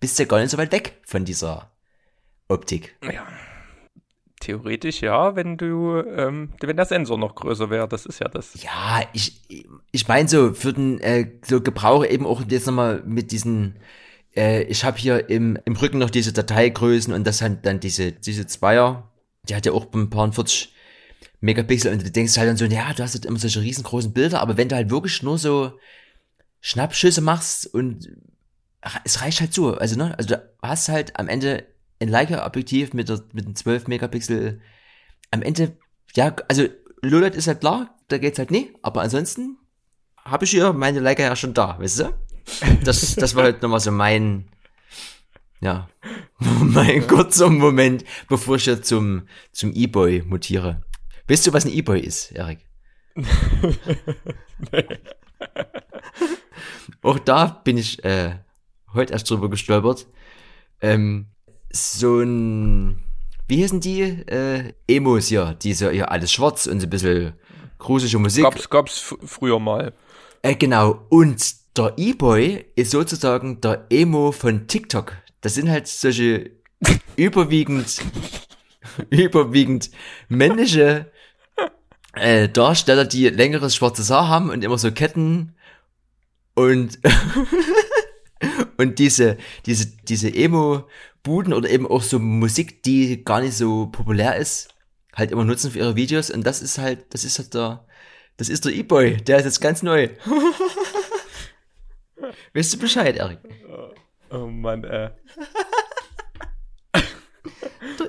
[0.00, 1.70] bist du ja gar nicht so weit weg von dieser
[2.48, 2.96] Optik.
[3.02, 3.26] Ja.
[4.46, 8.62] Theoretisch ja, wenn du, ähm, wenn der Sensor noch größer wäre, das ist ja das.
[8.62, 9.42] Ja, ich,
[9.90, 13.74] ich meine so für den äh, so Gebrauch eben auch jetzt nochmal mit diesen,
[14.36, 18.12] äh, ich habe hier im, im Rücken noch diese Dateigrößen und das hat dann diese,
[18.12, 19.10] diese Zweier,
[19.48, 20.72] die hat ja auch ein paar 40
[21.40, 24.40] Megapixel und du denkst halt dann so, ja, du hast halt immer solche riesengroßen Bilder,
[24.40, 25.72] aber wenn du halt wirklich nur so
[26.60, 28.12] Schnappschüsse machst und
[29.02, 31.64] es reicht halt so, also ne, also du hast halt am Ende
[32.00, 34.60] ein Leica-Objektiv mit, der, mit einem 12 Megapixel.
[35.30, 35.76] Am Ende,
[36.14, 36.66] ja, also
[37.02, 39.58] Lowlight ist halt klar, da geht's halt nie, aber ansonsten
[40.24, 42.14] habe ich hier meine Leica ja schon da, weißt du?
[42.84, 44.48] Das, das war halt nochmal so mein,
[45.60, 45.88] ja,
[46.38, 50.82] mein kurzer Moment, bevor ich jetzt zum, zum E-Boy mutiere.
[51.28, 52.60] Weißt du, was ein E-Boy ist, Erik?
[57.02, 58.36] Auch da bin ich äh,
[58.92, 60.06] heute erst drüber gestolpert.
[60.80, 61.28] Ähm,
[61.76, 63.02] so ein,
[63.48, 64.00] wie heißen die?
[64.00, 67.34] Äh, Emos hier, diese hier alles schwarz und so ein bisschen
[67.78, 68.44] gruselige Musik.
[68.44, 69.92] Gab's, gab's früher mal.
[70.42, 71.06] Äh, genau.
[71.08, 75.12] Und der E-Boy ist sozusagen der Emo von TikTok.
[75.40, 76.50] Das sind halt solche
[77.16, 78.00] überwiegend
[79.10, 79.90] überwiegend
[80.28, 81.10] männliche
[82.14, 85.54] äh, Darsteller, die längeres schwarzes Haar haben und immer so Ketten
[86.54, 86.98] und
[88.78, 89.36] und diese
[89.66, 90.84] diese diese Emo
[91.26, 94.68] Buden oder eben auch so Musik, die gar nicht so populär ist,
[95.12, 97.84] halt immer nutzen für ihre Videos und das ist halt das ist halt der
[98.36, 100.10] das ist der E-Boy, der ist jetzt ganz neu.
[102.54, 103.40] weißt du Bescheid, Erik?
[104.30, 105.10] Oh Mann, äh.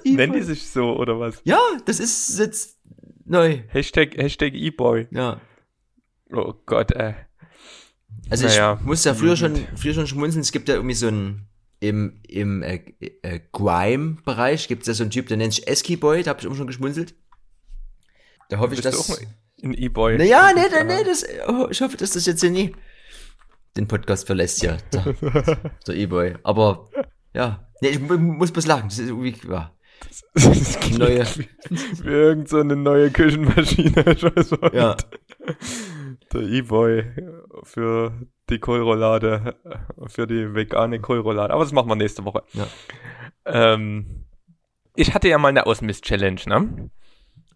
[0.04, 1.42] Nennen die sich so, oder was?
[1.44, 2.78] Ja, das ist jetzt
[3.26, 3.62] neu.
[3.70, 5.08] Hashtag, Hashtag E-Boy.
[5.12, 5.42] Ja.
[6.32, 7.16] Oh Gott, äh.
[8.30, 11.08] Also Naja, ich musste ja früher schon, früher schon schmunzeln, es gibt ja irgendwie so
[11.08, 11.48] ein,
[11.80, 12.82] im, im äh,
[13.22, 16.40] äh, Grime-Bereich gibt es ja so einen Typ, der nennt sich Esky Boy, da habe
[16.40, 17.14] ich immer schon geschmunzelt.
[18.50, 19.12] Da hoffe ich, Bist du dass...
[19.12, 19.18] auch
[19.64, 20.18] ein E-Boy?
[20.18, 22.76] Naja, nee, nee, nee, das, oh, ich hoffe, dass das jetzt hier nie
[23.76, 25.14] den Podcast verlässt, ja, der,
[25.88, 26.36] der E-Boy.
[26.44, 26.90] Aber,
[27.34, 29.72] ja, nee, ich mu- muss bloß lachen, das ist irgendwie, ja.
[30.36, 31.26] Das klingt Neue.
[31.36, 31.48] Wie,
[32.04, 34.04] wie irgend so eine neue Küchenmaschine.
[34.16, 34.96] Ich weiß auch Ja.
[36.34, 37.04] Der E-Boy
[37.64, 38.12] für
[38.50, 39.56] die Kohlroulade,
[40.08, 41.54] für die vegane Kohlroulade.
[41.54, 42.44] Aber das machen wir nächste Woche.
[42.54, 42.68] Ja.
[43.46, 44.26] Ähm,
[44.96, 46.90] ich hatte ja mal eine Ausmist-Challenge, ne?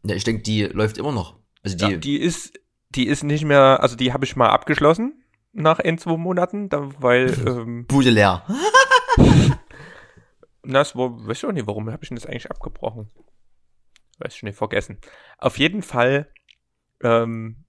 [0.04, 1.38] Ja, ich denke, die läuft immer noch.
[1.64, 2.60] Also die, Die, die ist,
[2.90, 6.90] die ist nicht mehr, also die habe ich mal abgeschlossen nach ein, zwei Monaten, da,
[7.00, 8.46] weil, ähm, Bude leer.
[10.64, 13.10] na, das war, weiß ich auch nicht, warum habe ich denn das eigentlich abgebrochen?
[14.20, 15.00] Weiß ich nicht, vergessen.
[15.38, 16.32] Auf jeden Fall,
[17.04, 17.66] ähm,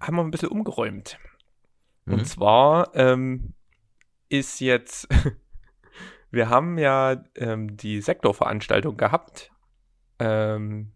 [0.00, 1.18] haben wir ein bisschen umgeräumt.
[2.04, 2.14] Mhm.
[2.14, 3.54] Und zwar ähm,
[4.28, 5.08] ist jetzt,
[6.30, 9.50] wir haben ja ähm, die Sektorveranstaltung gehabt,
[10.18, 10.92] ähm,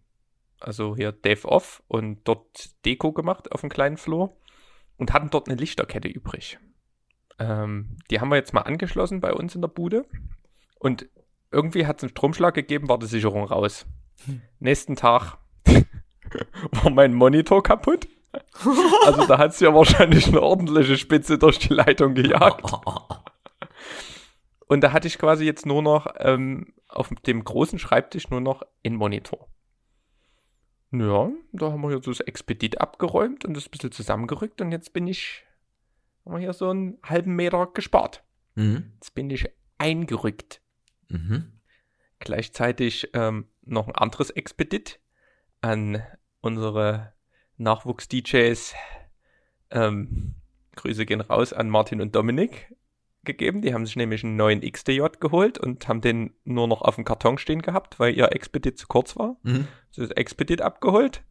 [0.59, 4.35] also hier Dave Off und dort Deko gemacht auf dem kleinen Floor
[4.97, 6.57] und hatten dort eine Lichterkette übrig.
[7.37, 10.05] Ähm, die haben wir jetzt mal angeschlossen bei uns in der Bude
[10.79, 11.07] und
[11.51, 13.85] irgendwie hat es einen Stromschlag gegeben, war die Sicherung raus.
[14.59, 15.37] Nächsten Tag
[16.71, 18.07] war mein Monitor kaputt.
[19.05, 22.71] Also da hat es ja wahrscheinlich eine ordentliche Spitze durch die Leitung gejagt.
[24.67, 28.63] Und da hatte ich quasi jetzt nur noch ähm, auf dem großen Schreibtisch nur noch
[28.83, 29.47] einen Monitor.
[30.91, 34.71] Ja, da haben wir hier so das Expedit abgeräumt und das ein bisschen zusammengerückt und
[34.71, 35.43] jetzt bin ich,
[36.23, 38.23] haben wir hier so einen halben Meter gespart.
[38.55, 38.93] Mhm.
[38.95, 40.61] Jetzt bin ich eingerückt.
[41.09, 41.59] Mhm.
[42.19, 44.99] Gleichzeitig ähm, noch ein anderes Expedit
[45.61, 46.01] an
[46.41, 47.14] unsere
[47.57, 48.73] Nachwuchs-DJs.
[49.71, 50.35] Ähm,
[50.75, 52.73] Grüße gehen raus an Martin und Dominik
[53.23, 53.61] gegeben.
[53.61, 57.05] Die haben sich nämlich einen neuen XDJ geholt und haben den nur noch auf dem
[57.05, 59.37] Karton stehen gehabt, weil ihr Expedit zu kurz war.
[59.43, 59.67] Mhm.
[59.95, 61.23] Das Expedit abgeholt.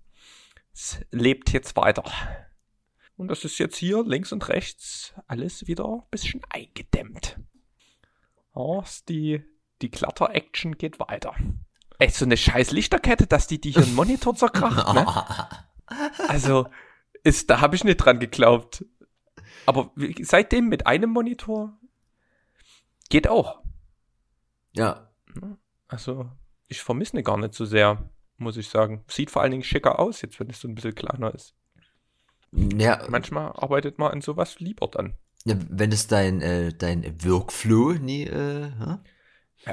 [0.73, 2.05] Es lebt jetzt weiter.
[3.17, 7.39] Und das ist jetzt hier links und rechts alles wieder ein bisschen eingedämmt.
[8.57, 9.43] Ja, ist die,
[9.83, 11.35] die Klatter-Action geht weiter.
[12.01, 15.07] Ey, so eine scheiß Lichterkette, dass die die hier einen Monitor zerkracht, ne?
[16.29, 16.67] Also,
[17.23, 18.85] ist, da habe ich nicht dran geglaubt.
[19.67, 21.79] Aber seitdem mit einem Monitor
[23.09, 23.61] geht auch.
[24.75, 25.11] Ja.
[25.89, 26.31] Also,
[26.69, 29.05] ich vermisse ne gar nicht so sehr, muss ich sagen.
[29.09, 31.55] Sieht vor allen Dingen schicker aus, jetzt wenn es so ein bisschen kleiner ist.
[32.53, 35.15] Ja, Manchmal arbeitet man an sowas lieber dann.
[35.45, 38.71] ja, wenn es dein, äh, dein Workflow nie, äh?
[38.79, 39.01] Ja,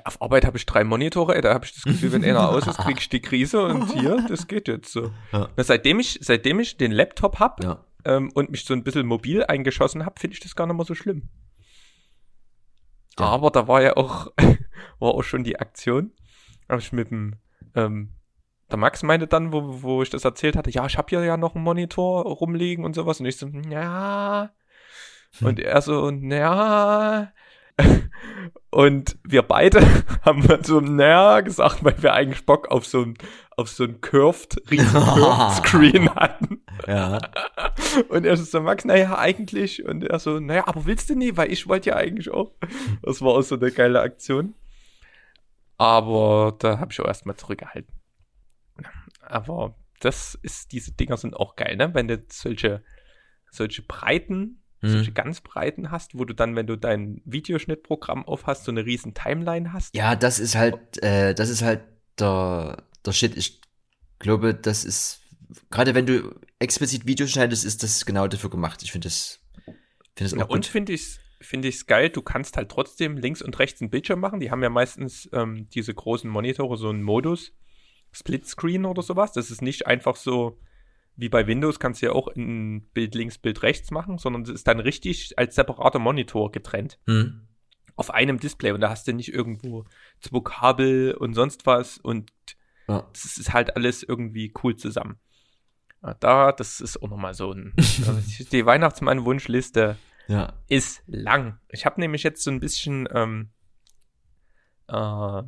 [0.06, 2.66] Auf Arbeit habe ich drei Monitore, ey, da habe ich das Gefühl, wenn einer aus
[2.66, 5.12] ist, krieg ich die Krise und hier, das geht jetzt so.
[5.32, 5.50] Ja.
[5.56, 7.86] Na, seitdem, ich, seitdem ich den Laptop habe ja.
[8.06, 10.86] ähm, und mich so ein bisschen mobil eingeschossen habe, finde ich das gar nicht mehr
[10.86, 11.30] so schlimm.
[13.20, 13.26] Ja.
[13.26, 14.32] Aber da war ja auch,
[15.00, 16.12] war auch schon die Aktion,
[16.70, 17.36] hab ich mit dem,
[17.76, 18.16] ähm,
[18.72, 21.36] der Max meinte dann, wo, wo ich das erzählt hatte, ja, ich habe hier ja
[21.36, 23.20] noch einen Monitor rumliegen und sowas.
[23.20, 24.52] Und ich so, ja.
[25.42, 27.32] Und er so, ja.
[28.72, 29.82] Und wir beide
[30.26, 33.18] haben dann so, naja, gesagt, weil wir eigentlich Bock auf so ein,
[33.58, 36.64] auf so ein curved, riesen curved Screen hatten.
[36.88, 37.20] Ja.
[38.08, 39.84] Und er so, Max, naja, eigentlich.
[39.84, 41.36] Und er so, naja, aber willst du nie?
[41.36, 42.54] Weil ich wollte ja eigentlich auch.
[43.04, 44.56] Das war auch so eine geile Aktion.
[45.78, 47.94] Aber da habe ich auch erstmal zurückgehalten.
[49.22, 51.94] Aber das ist, diese Dinger sind auch geil, ne?
[51.94, 52.84] Wenn du solche,
[53.50, 55.14] solche breiten, solche Hm.
[55.14, 59.14] ganz breiten hast, wo du dann, wenn du dein Videoschnittprogramm auf hast, so eine riesen
[59.14, 59.96] Timeline hast.
[59.96, 61.84] Ja, das ist halt, äh, das ist halt
[62.20, 63.36] der, der Shit.
[63.38, 63.62] Ich
[64.20, 65.22] glaube, das ist,
[65.70, 68.84] gerade wenn du explizit Videos schneidest, ist das genau dafür gemacht.
[68.84, 69.42] Ich finde das,
[70.16, 70.68] finde das Ja, auch und gut.
[70.68, 74.40] finde ich finde ich's geil, du kannst halt trotzdem links und rechts einen Bildschirm machen.
[74.40, 77.54] Die haben ja meistens ähm, diese großen Monitore, so einen Modus,
[78.12, 79.34] Splitscreen oder sowas.
[79.34, 80.60] Das ist nicht einfach so,
[81.22, 84.50] wie bei Windows kannst du ja auch ein Bild links, Bild rechts machen, sondern es
[84.50, 87.00] ist dann richtig als separater Monitor getrennt.
[87.06, 87.48] Hm.
[87.96, 89.86] auf einem Display und da hast du nicht irgendwo
[90.20, 92.32] zwei Kabel und sonst was und
[92.88, 93.08] Ja.
[93.14, 95.20] das ist halt alles irgendwie cool zusammen.
[96.02, 100.54] Ja, Da, das ist auch nochmal so ein, also die Weihnachtsmann-Wunschliste Ja.
[100.68, 101.60] ist lang.
[101.70, 103.50] Ich habe nämlich jetzt so ein bisschen, ähm,
[104.88, 105.44] äh,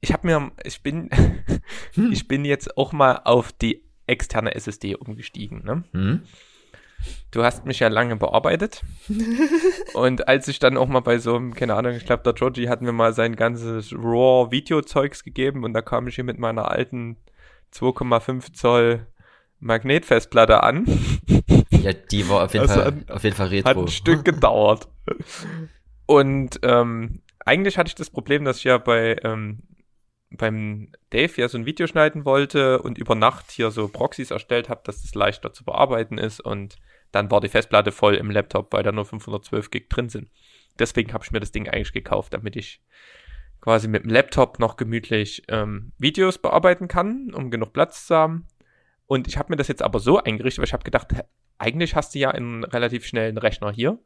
[0.00, 1.10] ich habe mir, ich bin,
[1.94, 2.12] Hm.
[2.12, 5.62] ich bin jetzt auch mal auf die externe SSD umgestiegen.
[5.64, 5.84] Ne?
[5.92, 6.22] Hm?
[7.30, 8.82] Du hast mich ja lange bearbeitet.
[9.94, 12.68] und als ich dann auch mal bei so einem, keine Ahnung, ich glaube, der Georgie
[12.68, 17.16] hat mir mal sein ganzes RAW-Video-Zeugs gegeben und da kam ich hier mit meiner alten
[17.72, 19.06] 2,5 Zoll
[19.60, 20.84] Magnetfestplatte an.
[21.70, 23.82] Ja, die war auf jeden, Also Fall, hat- auf jeden Fall Hat retro.
[23.82, 24.88] ein Stück gedauert.
[26.06, 29.60] Und ähm, eigentlich hatte ich das Problem, dass ich ja bei ähm,
[30.30, 34.68] beim Dave ja so ein Video schneiden wollte und über Nacht hier so Proxys erstellt
[34.68, 36.76] habe, dass das leichter zu bearbeiten ist und
[37.12, 40.30] dann war die Festplatte voll im Laptop, weil da nur 512 Gig drin sind.
[40.78, 42.82] Deswegen habe ich mir das Ding eigentlich gekauft, damit ich
[43.60, 48.46] quasi mit dem Laptop noch gemütlich ähm, Videos bearbeiten kann, um genug Platz zu haben.
[49.06, 51.08] Und ich habe mir das jetzt aber so eingerichtet, weil ich habe gedacht,
[51.56, 53.98] eigentlich hast du ja einen relativ schnellen Rechner hier,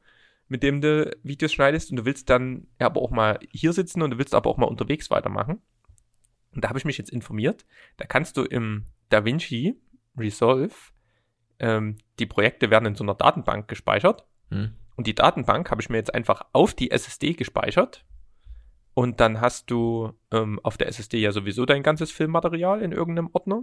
[0.49, 4.13] mit dem du Videos schneidest und du willst dann aber auch mal hier sitzen und
[4.13, 5.61] du willst aber auch mal unterwegs weitermachen.
[6.55, 7.65] Und da habe ich mich jetzt informiert.
[7.97, 9.75] Da kannst du im DaVinci
[10.17, 10.75] Resolve,
[11.59, 14.27] ähm, die Projekte werden in so einer Datenbank gespeichert.
[14.51, 14.75] Hm?
[14.97, 18.05] Und die Datenbank habe ich mir jetzt einfach auf die SSD gespeichert.
[18.95, 23.31] Und dann hast du ähm, auf der SSD ja sowieso dein ganzes Filmmaterial in irgendeinem
[23.33, 23.63] Ordner.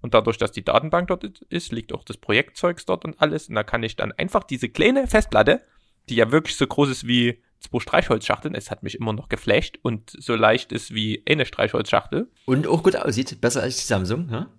[0.00, 3.48] Und dadurch, dass die Datenbank dort ist, liegt auch das Projektzeugs dort und alles.
[3.48, 5.60] Und da kann ich dann einfach diese kleine Festplatte,
[6.08, 9.78] die ja wirklich so groß ist wie zwei Streichholzschachteln, es hat mich immer noch geflasht
[9.82, 13.40] und so leicht ist wie eine Streichholzschachtel, Und auch gut aussieht.
[13.40, 14.28] Besser als die Samsung.
[14.30, 14.50] Ja?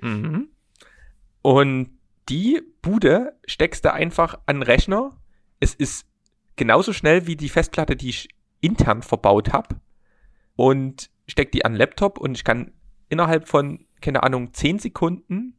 [0.00, 0.48] Mhm.
[1.42, 1.90] Und
[2.28, 5.16] die Bude steckst du einfach an Rechner.
[5.60, 6.06] Es ist
[6.56, 8.28] genauso schnell wie die Festplatte, die ich
[8.60, 9.80] intern verbaut habe.
[10.56, 12.72] Und steck die an Laptop und ich kann
[13.08, 15.54] innerhalb von, keine Ahnung, 10 Sekunden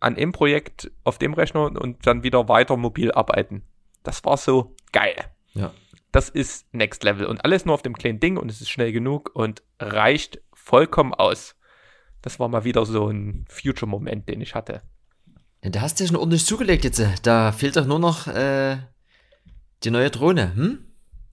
[0.00, 3.62] an dem Projekt auf dem Rechner und dann wieder weiter mobil arbeiten.
[4.02, 5.14] Das war so geil.
[5.54, 5.72] Ja.
[6.12, 8.92] Das ist Next Level und alles nur auf dem kleinen Ding und es ist schnell
[8.92, 11.56] genug und reicht vollkommen aus.
[12.20, 14.82] Das war mal wieder so ein Future-Moment, den ich hatte.
[15.62, 15.70] ja.
[15.70, 17.02] Da hast du ja schon ordentlich zugelegt jetzt.
[17.22, 18.76] Da fehlt doch nur noch äh,
[19.84, 20.54] die neue Drohne.
[20.54, 20.84] Hm?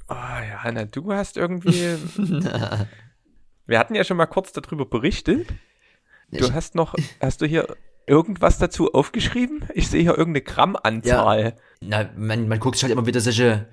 [0.08, 1.71] Ah ja, na, du hast irgendwie.
[3.67, 5.47] Wir hatten ja schon mal kurz darüber berichtet.
[6.32, 7.75] Du Ich- hast noch, hast du hier
[8.08, 9.65] irgendwas dazu aufgeschrieben?
[9.75, 11.55] Ich sehe hier irgendeine Grammanzahl.
[11.82, 13.67] Na, man, man guckt sich halt immer wieder solche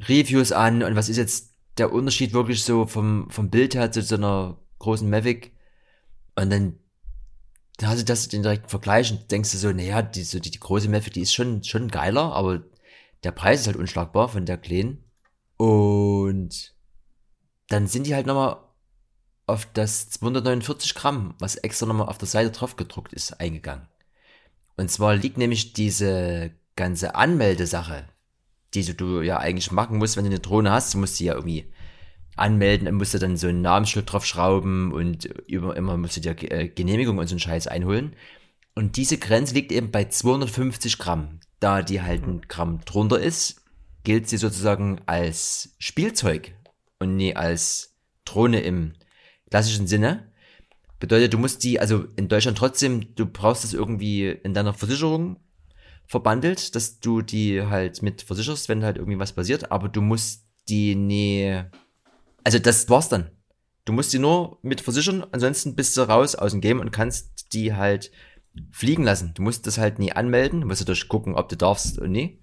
[0.00, 4.02] Reviews an und was ist jetzt der Unterschied wirklich so vom, vom Bild her zu
[4.02, 5.52] so einer großen Mavic
[6.36, 6.78] und dann
[7.78, 10.50] da hast du das den direkten Vergleich und denkst du so, naja, die, so die,
[10.50, 12.62] die große Mavic, die ist schon, schon geiler, aber
[13.24, 15.02] der Preis ist halt unschlagbar von der kleinen
[15.56, 16.74] und
[17.68, 18.58] dann sind die halt nochmal
[19.46, 23.88] auf das 249 Gramm, was extra nochmal auf der Seite drauf gedruckt ist, eingegangen.
[24.76, 28.08] Und zwar liegt nämlich diese ganze Anmeldesache,
[28.74, 31.34] die du, ja eigentlich machen musst, wenn du eine Drohne hast, du musst sie ja
[31.34, 31.72] irgendwie
[32.36, 36.36] anmelden, dann musst du dann so einen Namensschild draufschrauben und über, immer musst du dir
[36.50, 38.16] äh, Genehmigung und so einen Scheiß einholen.
[38.74, 41.40] Und diese Grenze liegt eben bei 250 Gramm.
[41.60, 43.62] Da die halt ein Gramm drunter ist,
[44.02, 46.52] gilt sie sozusagen als Spielzeug
[46.98, 48.94] und nie als Drohne im
[49.50, 50.32] klassischen Sinne.
[50.98, 55.36] Bedeutet, du musst die, also in Deutschland trotzdem, du brauchst das irgendwie in deiner Versicherung
[56.06, 60.46] verbandelt, dass du die halt mit versicherst, wenn halt irgendwie was passiert, aber du musst
[60.68, 61.62] die nie,
[62.42, 63.30] also das war's dann.
[63.84, 67.52] Du musst die nur mit versichern, ansonsten bist du raus aus dem Game und kannst
[67.52, 68.10] die halt
[68.70, 69.32] fliegen lassen.
[69.34, 72.40] Du musst das halt nie anmelden, du musst natürlich gucken, ob du darfst und nie,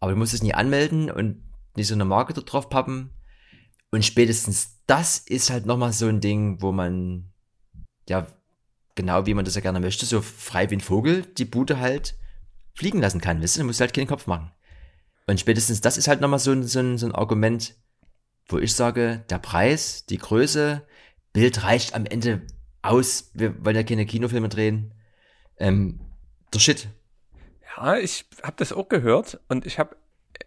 [0.00, 1.42] aber du musst es nie anmelden und
[1.76, 3.10] nicht so eine Marke da drauf pappen.
[3.90, 7.32] Und spätestens das ist halt nochmal so ein Ding, wo man,
[8.08, 8.26] ja,
[8.94, 12.16] genau wie man das ja gerne möchte, so frei wie ein Vogel die Bude halt
[12.74, 13.42] fliegen lassen kann.
[13.42, 14.50] Weißt du, du musst halt keinen Kopf machen.
[15.26, 17.74] Und spätestens das ist halt nochmal so ein, so, ein, so ein Argument,
[18.48, 20.82] wo ich sage, der Preis, die Größe,
[21.32, 22.42] Bild reicht am Ende
[22.82, 23.30] aus.
[23.34, 24.92] Wir wollen ja keine Kinofilme drehen.
[25.58, 26.00] Ähm,
[26.52, 26.88] der Shit.
[27.76, 29.96] Ja, ich habe das auch gehört und ich habe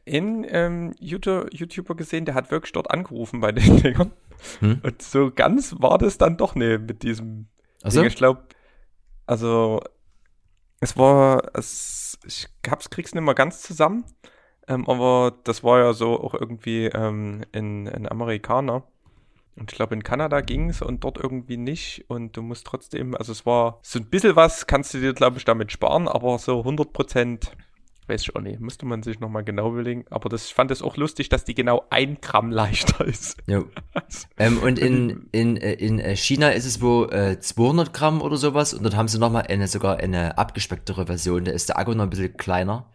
[0.06, 4.12] in ähm, YouTube, YouTuber gesehen, der hat wirklich dort angerufen bei den Dingern.
[4.60, 4.82] Hm?
[4.84, 7.48] Und so ganz war das dann doch nicht mit diesem
[7.82, 8.04] Also.
[8.04, 8.44] Ich glaube,
[9.26, 9.82] also
[10.80, 14.06] es war, es, ich hab's, krieg's nicht mehr ganz zusammen,
[14.68, 18.84] ähm, aber das war ja so auch irgendwie ähm, in, in Amerikaner.
[19.56, 22.06] Und ich glaube, in Kanada ging's und dort irgendwie nicht.
[22.10, 25.38] Und du musst trotzdem, also es war so ein bisschen was, kannst du dir, glaube
[25.38, 27.50] ich, damit sparen, aber so 100%
[28.08, 28.60] weiß ich auch nicht.
[28.60, 30.06] Müsste man sich nochmal genau überlegen.
[30.10, 33.38] Aber das, ich fand es auch lustig, dass die genau ein Gramm leichter ist.
[33.48, 33.66] Jo.
[34.38, 38.38] ähm, und in, in, äh, in äh, China ist es wohl äh, 200 Gramm oder
[38.38, 38.74] sowas.
[38.74, 41.46] Und dort haben sie nochmal eine, sogar eine abgespecktere Version.
[41.46, 42.92] Da ist der Akku noch ein bisschen kleiner.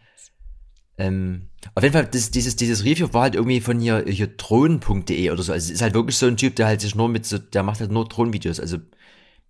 [0.97, 5.31] Ähm, auf jeden Fall, das, dieses, dieses Review war halt irgendwie von hier, hier drohnen.de
[5.31, 5.53] oder so.
[5.53, 7.63] Also es ist halt wirklich so ein Typ, der halt sich nur mit so, der
[7.63, 8.59] macht halt nur Drohnenvideos.
[8.59, 8.77] Also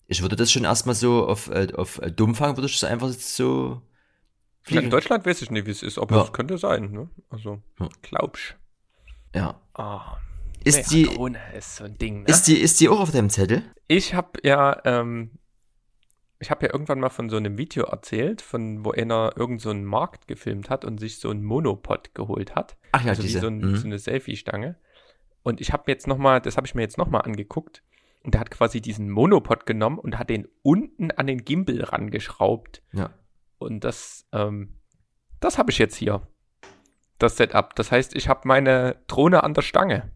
[0.07, 3.09] ich würde das schon erstmal so auf, äh, auf dumm fangen, würde ich das einfach
[3.09, 3.81] so.
[4.67, 6.23] Ja, in Deutschland weiß ich nicht, wie es ist, aber Ja.
[6.23, 7.09] es könnte sein, ne?
[7.29, 7.89] Also, Ja.
[8.01, 8.55] glaubst.
[9.35, 9.59] Ja.
[9.73, 10.17] Ah.
[10.63, 11.09] Ist die,
[11.57, 12.27] ist so ein Ding, ne?
[12.27, 13.63] ist die, ist die auch auf deinem Zettel?
[13.89, 15.31] Ich habe ja, ähm,
[16.39, 19.71] ich habe ja irgendwann mal von so einem Video erzählt, von wo einer irgend so
[19.71, 22.77] einen Markt gefilmt hat und sich so einen Monopod geholt hat.
[22.93, 23.39] Ach ja, also diese.
[23.39, 23.75] wie so, ein, mhm.
[23.75, 24.77] so eine Selfie-Stange.
[25.41, 27.83] Und ich habe mir jetzt noch mal, das habe ich mir jetzt noch mal angeguckt.
[28.23, 32.81] Und der hat quasi diesen Monopod genommen und hat den unten an den Gimbal rangeschraubt.
[32.93, 33.09] Ja.
[33.63, 34.79] Und das, ähm,
[35.39, 36.27] das habe ich jetzt hier.
[37.17, 37.75] Das Setup.
[37.75, 40.11] Das heißt, ich habe meine Drohne an der Stange.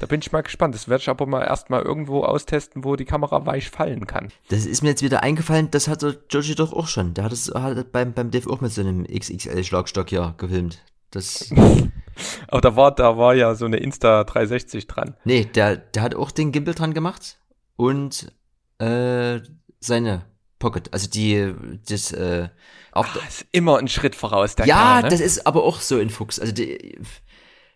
[0.00, 0.74] da bin ich mal gespannt.
[0.74, 4.32] Das werde ich aber mal erstmal irgendwo austesten, wo die Kamera weich fallen kann.
[4.48, 7.14] Das ist mir jetzt wieder eingefallen, das hat der Joshi doch auch schon.
[7.14, 10.82] Der hat es hat beim, beim Dave auch mit so einem XXL-Schlagstock hier gefilmt.
[11.10, 11.50] Das.
[12.48, 15.14] Aber da war, da war ja so eine Insta 360 dran.
[15.24, 17.38] Nee, der, der hat auch den Gimbal dran gemacht
[17.76, 18.32] und
[18.78, 19.40] äh,
[19.80, 20.24] seine
[20.58, 20.92] Pocket.
[20.92, 21.54] Also die,
[21.88, 22.48] das, äh,
[22.92, 25.08] auch, Ah, ist immer ein Schritt voraus, der ja, Kerl, ne?
[25.10, 26.38] das ist aber auch so ein Fuchs.
[26.38, 26.98] Also die,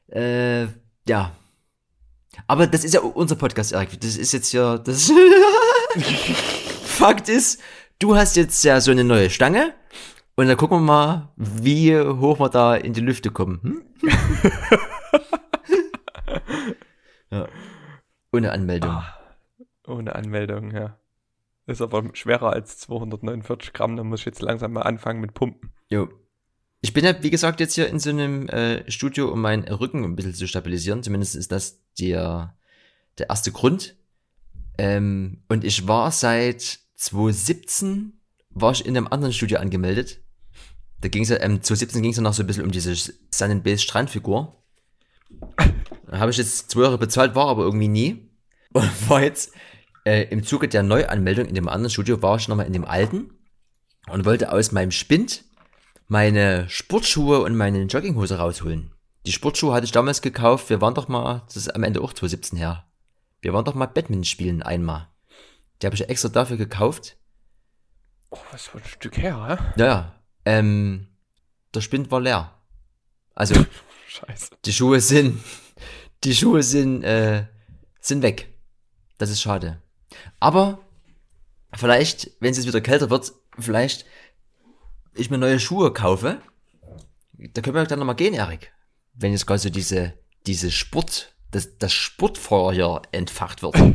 [0.09, 0.67] äh,
[1.07, 1.37] ja.
[2.47, 4.01] Aber das ist ja unser Podcast, Erik.
[4.01, 5.13] Das ist jetzt ja, das
[6.85, 7.61] Fakt ist,
[7.99, 9.75] du hast jetzt ja so eine neue Stange
[10.35, 13.61] und dann gucken wir mal, wie hoch wir da in die Lüfte kommen.
[13.63, 13.83] Hm?
[17.31, 17.49] ja.
[18.33, 18.91] Ohne Anmeldung.
[18.91, 19.15] Ah,
[19.87, 20.99] ohne Anmeldung, ja.
[21.67, 25.71] Ist aber schwerer als 249 Gramm, da muss ich jetzt langsam mal anfangen mit Pumpen.
[25.89, 26.09] Jo.
[26.81, 30.03] Ich bin ja, wie gesagt, jetzt hier in so einem äh, Studio, um meinen Rücken
[30.05, 31.05] ein bisschen zu stabilisieren.
[31.05, 32.57] Zumindest ist das der,
[33.19, 33.97] der erste Grund.
[34.79, 38.15] Ähm, und ich war seit 2017,
[38.51, 40.21] war ich in einem anderen Studio angemeldet.
[41.01, 42.95] Da ging es ja, ähm, 2017 ging es ja noch so ein bisschen um diese
[42.97, 44.61] Sun Base Strandfigur.
[46.11, 48.29] Habe ich jetzt zwei Jahre bezahlt, war aber irgendwie nie.
[48.73, 49.53] Und war jetzt
[50.05, 53.31] äh, im Zuge der Neuanmeldung in dem anderen Studio, war ich nochmal in dem alten
[54.09, 55.45] und wollte aus meinem Spind
[56.09, 58.93] meine Sportschuhe und meine Jogginghose rausholen.
[59.27, 60.69] Die Sportschuhe hatte ich damals gekauft.
[60.69, 62.87] Wir waren doch mal, das ist am Ende auch 2017 her.
[63.41, 65.09] Wir waren doch mal Badminton spielen einmal.
[65.81, 67.17] Die habe ich extra dafür gekauft.
[68.31, 69.73] Oh, was für ein Stück her, hä?
[69.77, 71.09] Naja, ähm,
[71.75, 72.59] der Spind war leer.
[73.35, 73.55] Also
[74.09, 74.51] Scheiße.
[74.65, 75.43] die Schuhe sind,
[76.25, 77.47] die Schuhe sind, äh,
[78.01, 78.49] sind weg.
[79.19, 79.82] Das ist schade.
[80.41, 80.79] Aber
[81.75, 84.07] vielleicht, wenn es jetzt wieder kälter wird, vielleicht
[85.15, 86.41] ich mir neue Schuhe kaufe.
[87.37, 88.73] Da können wir dann nochmal gehen, Erik.
[89.15, 90.15] Wenn jetzt quasi diese,
[90.47, 93.77] diese Sport, das, das Sportfeuer hier entfacht wird.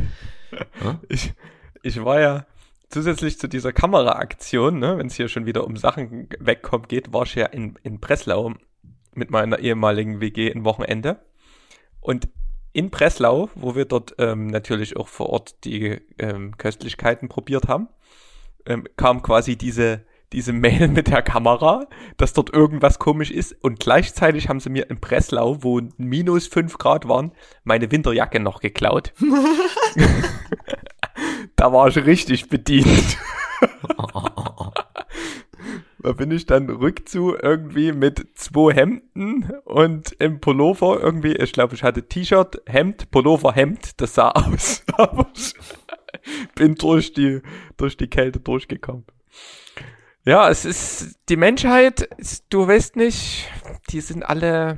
[1.08, 1.34] Ich,
[1.82, 2.46] ich war ja
[2.88, 7.24] zusätzlich zu dieser Kameraaktion, ne, wenn es hier schon wieder um Sachen wegkommt geht, war
[7.24, 8.54] ich ja in, in Breslau
[9.12, 11.20] mit meiner ehemaligen WG ein Wochenende.
[12.00, 12.28] Und
[12.72, 17.88] in Breslau, wo wir dort ähm, natürlich auch vor Ort die ähm, Köstlichkeiten probiert haben,
[18.66, 23.56] ähm, kam quasi diese, diese Mail mit der Kamera, dass dort irgendwas komisch ist.
[23.62, 27.32] Und gleichzeitig haben sie mir in Breslau, wo minus 5 Grad waren,
[27.64, 29.12] meine Winterjacke noch geklaut.
[31.56, 33.18] da war ich richtig bedient.
[36.00, 41.74] Da bin ich dann rückzu irgendwie mit zwei Hemden und im Pullover irgendwie, ich glaube,
[41.74, 44.84] ich hatte T-Shirt, Hemd, Pullover, Hemd, das sah aus.
[44.96, 45.54] Aber ich
[46.54, 47.40] bin durch die,
[47.76, 49.04] durch die Kälte durchgekommen.
[50.24, 52.08] Ja, es ist, die Menschheit,
[52.50, 53.48] du weißt nicht,
[53.90, 54.76] die sind alle,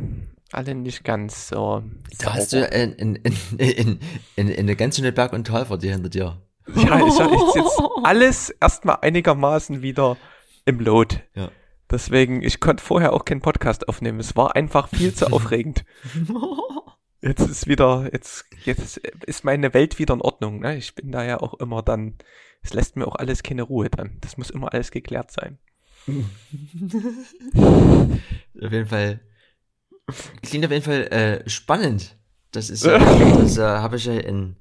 [0.52, 1.82] alle nicht ganz so.
[2.20, 3.98] Da hast du in, in, in, in,
[4.36, 6.40] in, in eine ganz schöne Berg- und Talfahrt hier hinter dir.
[6.74, 10.16] Ja, ja- ist jetzt alles erstmal einigermaßen wieder
[10.64, 11.20] im Lot.
[11.34, 11.50] Ja.
[11.90, 14.20] Deswegen, ich konnte vorher auch keinen Podcast aufnehmen.
[14.20, 15.84] Es war einfach viel zu aufregend.
[17.22, 20.60] Jetzt ist wieder, jetzt, jetzt ist meine Welt wieder in Ordnung.
[20.60, 20.78] Ne?
[20.78, 22.14] Ich bin da ja auch immer dann,
[22.62, 24.16] es lässt mir auch alles keine Ruhe dann.
[24.22, 25.58] Das muss immer alles geklärt sein.
[27.58, 29.20] Auf jeden Fall.
[30.42, 32.16] Klingt auf jeden Fall äh, spannend.
[32.52, 34.56] Das ist ja, das äh, habe ich ja in,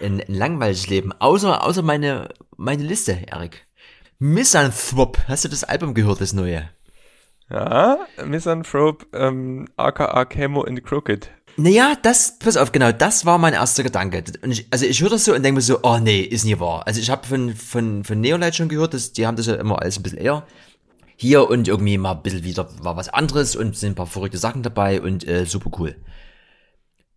[0.00, 1.12] in, in langweiliges Leben.
[1.12, 3.66] Außer, außer meine, meine Liste, Erik.
[4.22, 5.18] Misanthrope.
[5.26, 6.70] Hast du das Album gehört, das neue?
[7.50, 11.28] Ja, Misanthrope, ähm, aka Camo and Crooked.
[11.56, 14.22] Naja, das, pass auf, genau, das war mein erster Gedanke.
[14.46, 16.86] Ich, also ich höre das so und denke mir so, oh nee, ist nie wahr.
[16.86, 19.82] Also ich habe von, von, von Neolight schon gehört, dass, die haben das ja immer
[19.82, 20.46] alles ein bisschen eher
[21.16, 24.38] hier und irgendwie mal ein bisschen wieder war was anderes und sind ein paar verrückte
[24.38, 25.96] Sachen dabei und äh, super cool.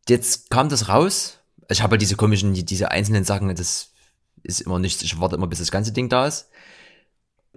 [0.09, 1.37] Jetzt kam das raus.
[1.69, 3.91] Ich habe halt diese komischen, die, diese einzelnen Sachen, das
[4.41, 5.03] ist immer nichts.
[5.03, 6.49] Ich warte immer, bis das ganze Ding da ist.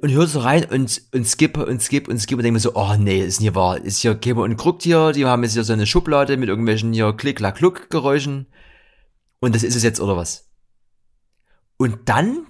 [0.00, 2.74] Und höre so rein und, und skippe und skippe und skippe und denke mir so,
[2.74, 3.78] oh nee, ist hier wahr.
[3.78, 6.92] Ist hier Käme und Kruckt hier, die haben jetzt hier so eine Schublade mit irgendwelchen
[6.92, 8.46] hier Klick-Klack-Kluck-Geräuschen.
[9.40, 10.50] Und das ist es jetzt, oder was?
[11.76, 12.46] Und dann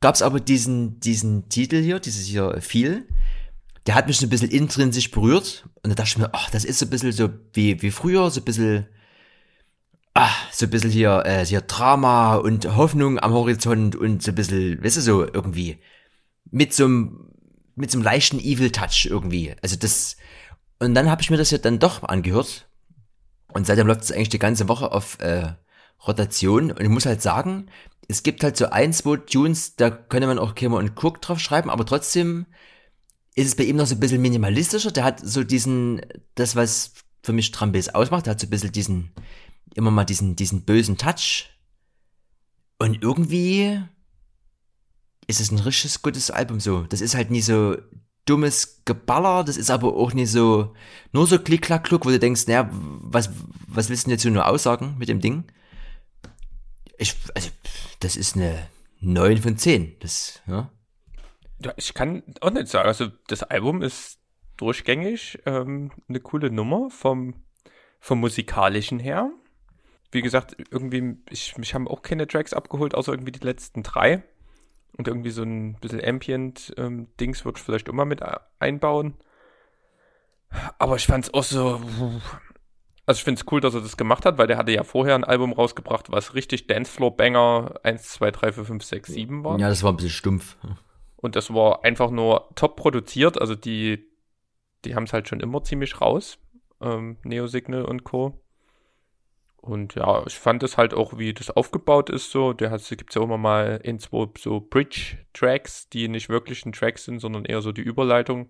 [0.00, 3.06] gab's aber diesen, diesen Titel hier, dieses hier viel,
[3.86, 5.68] der hat mich so ein bisschen intrinsisch berührt.
[5.82, 8.30] Und da dachte ich mir, ach, das ist so ein bisschen so wie, wie früher,
[8.30, 8.86] so ein bisschen,
[10.14, 14.34] ah, so ein bisschen hier, äh, hier Drama und Hoffnung am Horizont und so ein
[14.34, 15.78] bisschen, weißt du, so irgendwie
[16.50, 17.30] mit so einem,
[17.74, 19.54] mit so einem leichten Evil-Touch irgendwie.
[19.62, 20.16] Also das,
[20.78, 22.68] und dann habe ich mir das ja dann doch angehört.
[23.52, 25.52] Und seitdem läuft es eigentlich die ganze Woche auf äh,
[26.06, 26.70] Rotation.
[26.70, 27.66] Und ich muss halt sagen,
[28.08, 31.38] es gibt halt so ein, zwei Tunes, da könnte man auch Kimmer und Cook drauf
[31.38, 32.46] schreiben, aber trotzdem
[33.34, 34.90] ist es bei ihm noch so ein bisschen minimalistischer.
[34.90, 36.00] Der hat so diesen,
[36.34, 39.12] das, was für mich Trambes ausmacht, der hat so ein bisschen diesen,
[39.74, 41.50] immer mal diesen, diesen bösen Touch.
[42.78, 43.80] Und irgendwie
[45.30, 46.82] ist es ein richtig gutes Album so.
[46.82, 47.76] Das ist halt nie so
[48.26, 50.74] dummes Geballer, das ist aber auch nicht so,
[51.12, 53.30] nur so klick, klack, kluck, wo du denkst, naja, was,
[53.66, 55.44] was willst du denn jetzt so nur aussagen mit dem Ding?
[56.98, 57.48] Ich, also,
[58.00, 58.68] das ist eine
[59.00, 59.96] 9 von 10.
[60.00, 60.70] Das, ja.
[61.62, 62.88] Ja, ich kann auch nicht sagen.
[62.88, 64.18] Also das Album ist
[64.56, 67.34] durchgängig ähm, eine coole Nummer vom,
[68.00, 69.30] vom musikalischen her.
[70.12, 74.22] Wie gesagt, irgendwie, ich, mich haben auch keine Tracks abgeholt, außer irgendwie die letzten drei.
[75.00, 78.20] Und irgendwie so ein bisschen Ambient-Dings ähm, würde ich vielleicht immer mit
[78.58, 79.14] einbauen.
[80.78, 81.80] Aber ich fand es auch so.
[83.06, 85.14] Also ich finde es cool, dass er das gemacht hat, weil der hatte ja vorher
[85.14, 89.58] ein Album rausgebracht, was richtig Dancefloor-Banger 1, 2, 3, 4, 5, 6, 7 war.
[89.58, 90.58] Ja, das war ein bisschen stumpf.
[91.16, 93.40] Und das war einfach nur top produziert.
[93.40, 94.06] Also die,
[94.84, 96.38] die haben es halt schon immer ziemlich raus.
[96.82, 98.38] Ähm, Neo Signal und Co.
[99.60, 102.52] Und ja, ich fand es halt auch, wie das aufgebaut ist, so.
[102.54, 106.98] Der hat, gibt's ja immer mal in zwei so Bridge-Tracks, die nicht wirklich ein Track
[106.98, 108.48] sind, sondern eher so die Überleitung.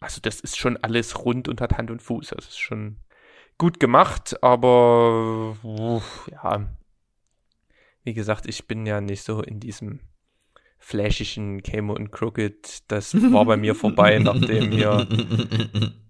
[0.00, 2.34] Also das ist schon alles rund und hat Hand und Fuß.
[2.36, 2.96] Das ist schon
[3.58, 6.68] gut gemacht, aber uff, ja.
[8.02, 10.00] Wie gesagt, ich bin ja nicht so in diesem
[10.78, 15.06] flashigen Camo und Crooked, das war bei mir vorbei, nachdem hier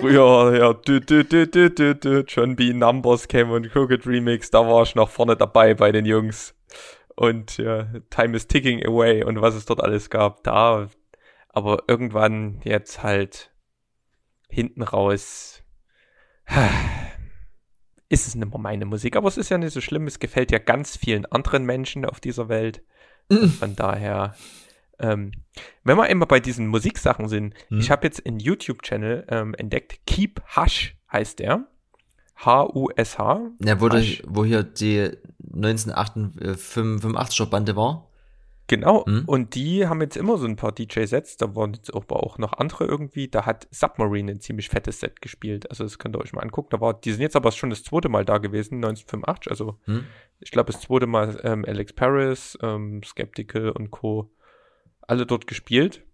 [0.00, 2.72] früher ja, dü, dü, dü, dü, dü, dü, John B.
[2.72, 6.54] Numbers Camo und Crooked Remix, da war ich noch vorne dabei bei den Jungs.
[7.16, 10.88] Und ja, Time is ticking away und was es dort alles gab, da.
[11.48, 13.52] Aber irgendwann jetzt halt
[14.48, 15.62] hinten raus
[18.08, 19.16] ist es nicht mehr meine Musik.
[19.16, 22.20] Aber es ist ja nicht so schlimm, es gefällt ja ganz vielen anderen Menschen auf
[22.20, 22.82] dieser Welt.
[23.58, 24.34] Von daher,
[25.00, 25.32] ähm,
[25.84, 27.78] wenn wir immer bei diesen Musiksachen sind, hm.
[27.80, 31.66] ich habe jetzt einen YouTube-Channel ähm, entdeckt, Keep Hush heißt der.
[32.36, 33.50] H-U-S-H.
[33.62, 35.10] Ja, wo, durch, wo hier die
[35.52, 38.10] 1985er Bande war.
[38.70, 39.24] Genau, mhm.
[39.26, 42.52] und die haben jetzt immer so ein paar DJ-Sets, da waren jetzt aber auch noch
[42.52, 46.32] andere irgendwie, da hat Submarine ein ziemlich fettes Set gespielt, also das könnt ihr euch
[46.32, 49.50] mal angucken, da war, die sind jetzt aber schon das zweite Mal da gewesen, 1985,
[49.50, 50.04] also mhm.
[50.38, 54.30] ich glaube das zweite Mal ähm, Alex Paris, ähm, Skeptical und Co.
[55.10, 56.04] alle dort gespielt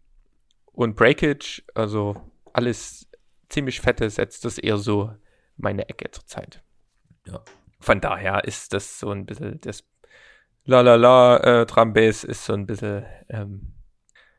[0.73, 2.17] und Breakage, also
[2.55, 3.07] alles
[3.51, 5.15] ziemlich fette Sets, das ist eher so
[5.59, 6.63] meine Ecke zurzeit.
[7.27, 7.43] Ja.
[7.79, 9.85] Von daher ist das so ein bisschen das
[10.65, 13.75] La La La äh, Drum Bass ist so ein bisschen, ähm,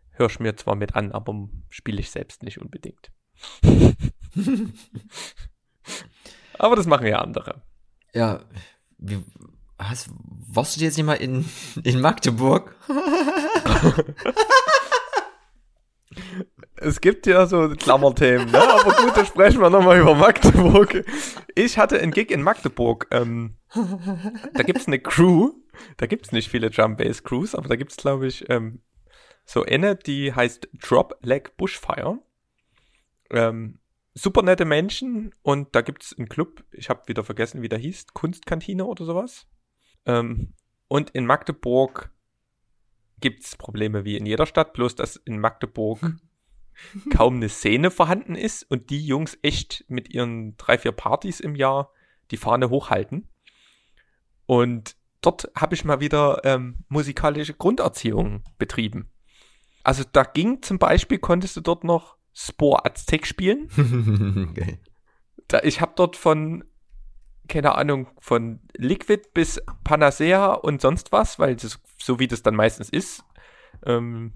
[0.10, 3.12] hörst mir zwar mit an, aber spiele ich selbst nicht unbedingt.
[6.58, 7.62] aber das machen ja andere.
[8.12, 8.44] Ja,
[8.98, 9.24] wie,
[9.80, 10.10] hast,
[10.48, 11.46] warst du jetzt nicht mal in,
[11.84, 12.76] in Magdeburg?
[16.76, 18.62] es gibt ja so Klammerthemen, ne?
[18.62, 21.06] aber gut, da sprechen wir nochmal über Magdeburg.
[21.56, 23.08] Ich hatte einen Gig in Magdeburg.
[23.12, 23.58] Ähm,
[24.54, 25.52] da gibt's eine Crew,
[25.98, 28.82] da gibt's nicht viele Drum Bass Crews, aber da gibt's glaube ich ähm,
[29.46, 32.20] so eine, die heißt Drop Leg Bushfire.
[33.30, 33.80] Ähm,
[34.14, 38.08] super nette Menschen und da gibt's einen Club, ich habe wieder vergessen, wie der hieß,
[38.14, 39.48] Kunstkantine oder sowas.
[40.08, 40.54] Ähm,
[40.88, 42.12] und in Magdeburg
[43.20, 46.00] gibt's Probleme wie in jeder Stadt, bloß dass in Magdeburg
[47.16, 51.56] kaum eine Szene vorhanden ist und die Jungs echt mit ihren drei, vier Partys im
[51.56, 51.92] Jahr
[52.32, 53.28] die Fahne hochhalten.
[54.46, 59.10] Und dort habe ich mal wieder ähm, musikalische Grunderziehung betrieben.
[59.84, 63.70] Also da ging zum Beispiel, konntest du dort noch Spore Aztec spielen.
[64.52, 64.80] okay.
[65.48, 66.64] da, ich habe dort von,
[67.48, 72.56] keine Ahnung, von Liquid bis Panacea und sonst was, weil das, so wie das dann
[72.56, 73.24] meistens ist,
[73.86, 74.34] ähm,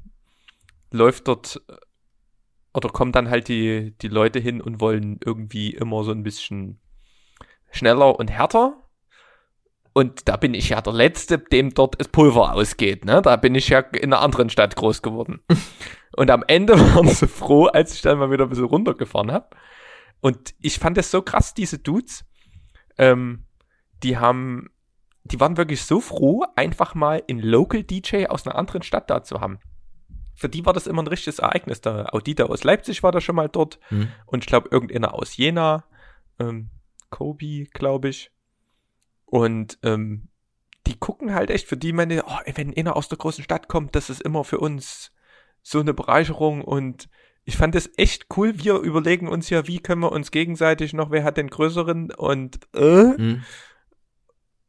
[0.91, 1.61] läuft dort
[2.73, 6.79] oder kommen dann halt die, die Leute hin und wollen irgendwie immer so ein bisschen
[7.71, 8.77] schneller und härter.
[9.93, 13.03] Und da bin ich ja der Letzte, dem dort das Pulver ausgeht.
[13.03, 13.21] Ne?
[13.21, 15.41] Da bin ich ja in einer anderen Stadt groß geworden.
[16.15, 19.49] und am Ende waren sie froh, als ich dann mal wieder ein bisschen runtergefahren habe.
[20.21, 22.23] Und ich fand es so krass, diese Dudes.
[22.97, 23.45] Ähm,
[24.03, 24.69] die haben,
[25.23, 29.23] die waren wirklich so froh, einfach mal einen Local DJ aus einer anderen Stadt da
[29.23, 29.59] zu haben.
[30.35, 31.81] Für die war das immer ein richtiges Ereignis.
[31.81, 33.79] Der Audita aus Leipzig war da schon mal dort.
[33.89, 34.07] Hm.
[34.25, 35.85] Und ich glaube, irgendeiner aus Jena.
[36.39, 36.71] Ähm,
[37.11, 38.31] Kobe, glaube ich.
[39.25, 40.29] Und ähm,
[40.87, 43.95] die gucken halt echt für die, meine, oh, wenn einer aus der großen Stadt kommt,
[43.95, 45.11] das ist immer für uns
[45.61, 47.07] so eine Bereicherung und
[47.45, 48.53] ich fand es echt cool.
[48.63, 52.59] Wir überlegen uns ja, wie können wir uns gegenseitig noch, wer hat den größeren und
[52.75, 53.43] äh, Hm.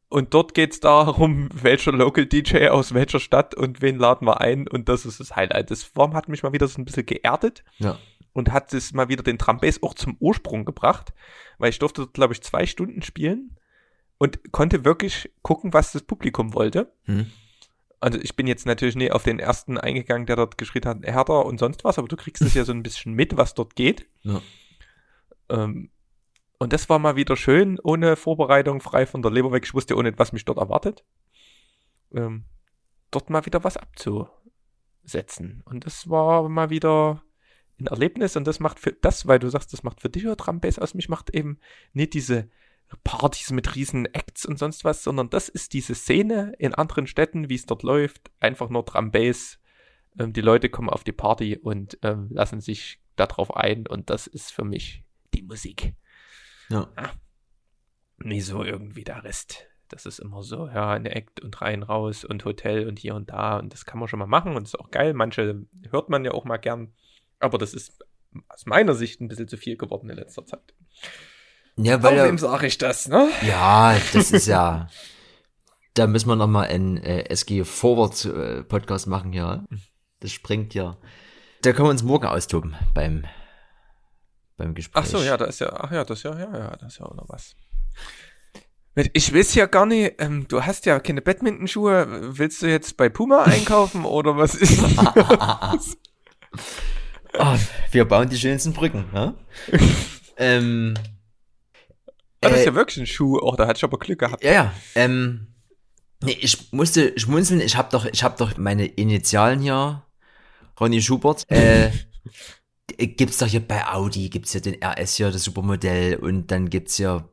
[0.09, 4.69] und dort geht's darum, welcher Local DJ aus welcher Stadt und wen laden wir ein
[4.69, 5.71] und das ist das Highlight.
[5.71, 7.99] Das Form hat mich mal wieder so ein bisschen geerdet Ja.
[8.33, 11.13] und hat es mal wieder den Trumbase auch zum Ursprung gebracht,
[11.59, 13.57] weil ich durfte dort, glaube ich, zwei Stunden spielen
[14.19, 16.93] und konnte wirklich gucken, was das Publikum wollte.
[17.05, 17.27] Hm.
[18.03, 21.47] Also ich bin jetzt natürlich nie auf den ersten eingegangen, der dort geschrien hat, härter
[21.47, 24.09] und sonst was, aber du kriegst es ja so ein bisschen mit, was dort geht.
[24.23, 24.43] Ja.
[25.49, 25.93] Ähm,
[26.59, 29.63] und das war mal wieder schön, ohne Vorbereitung, frei von der Leber weg.
[29.65, 31.05] Ich wusste ohne, was mich dort erwartet.
[32.13, 32.45] Ähm,
[33.13, 35.63] dort mal wieder was abzusetzen.
[35.65, 37.23] Und das war mal wieder
[37.79, 40.35] ein Erlebnis und das macht für das, weil du sagst, das macht für dich ja
[40.35, 41.61] Trumbase aus, mich macht eben
[41.93, 42.51] nicht diese
[43.05, 47.49] Partys mit riesen Acts und sonst was, sondern das ist diese Szene in anderen Städten,
[47.49, 49.59] wie es dort läuft, einfach nur Trumbase.
[50.19, 54.27] Ähm, die Leute kommen auf die Party und ähm, lassen sich darauf ein und das
[54.27, 55.95] ist für mich die Musik.
[56.69, 56.89] Ja.
[58.19, 59.67] Nie so irgendwie der Rest.
[59.89, 63.31] Das ist immer so, ja, eine Act und rein, raus und Hotel und hier und
[63.31, 65.13] da und das kann man schon mal machen und ist auch geil.
[65.13, 66.95] Manche hört man ja auch mal gern,
[67.41, 68.05] aber das ist
[68.49, 70.75] aus meiner Sicht ein bisschen zu viel geworden in letzter Zeit.
[71.77, 73.31] Ja, weil Aber ja, wem sage ich das, ne?
[73.47, 74.89] ja, das ist ja,
[75.95, 79.65] da müssen wir noch mal einen äh, SG Forward äh, Podcast machen hier.
[80.21, 80.99] Das springt ja.
[81.63, 83.25] Da können wir uns morgen austoben beim
[84.57, 85.05] beim Gespräch.
[85.05, 86.99] Ach so, ja, da ist ja, ach ja, das ist ja, ja, ja, das ist
[87.01, 87.57] ja auch noch was.
[89.15, 92.37] Ich weiß ja gar nicht, ähm, du hast ja keine Badminton-Schuhe.
[92.37, 94.83] Willst du jetzt bei Puma einkaufen oder was ist?
[97.39, 97.57] Ah,
[97.91, 99.35] wir bauen die schönsten Brücken, ne?
[100.37, 100.93] ähm,
[102.43, 103.39] Ah, das ist äh, ja wirklich ein Schuh.
[103.41, 104.43] Oh, da hatte ich aber Glück gehabt.
[104.43, 104.75] Ja, ja.
[104.95, 105.49] Ähm,
[106.23, 107.61] nee, ich musste schmunzeln.
[107.61, 110.03] Ich habe doch, ich habe doch meine Initialen hier.
[110.79, 111.47] Ronny Schubert.
[112.99, 116.69] Äh, gibt's doch hier bei Audi gibt's ja den RS hier, das Supermodell und dann
[116.71, 117.29] gibt's ja,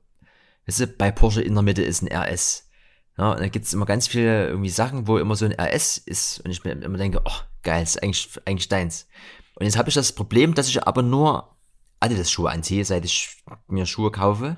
[0.66, 2.70] weißt du, bei Porsche in der Mitte ist ein RS.
[3.18, 6.40] Ja, und da gibt's immer ganz viele irgendwie Sachen, wo immer so ein RS ist
[6.40, 9.08] und ich mir immer denke, oh, geil, ist eigentlich, eigentlich deins.
[9.56, 11.56] Und jetzt habe ich das Problem, dass ich aber nur
[12.00, 14.58] Adidas Schuhe anziehe, seit ich mir Schuhe kaufe.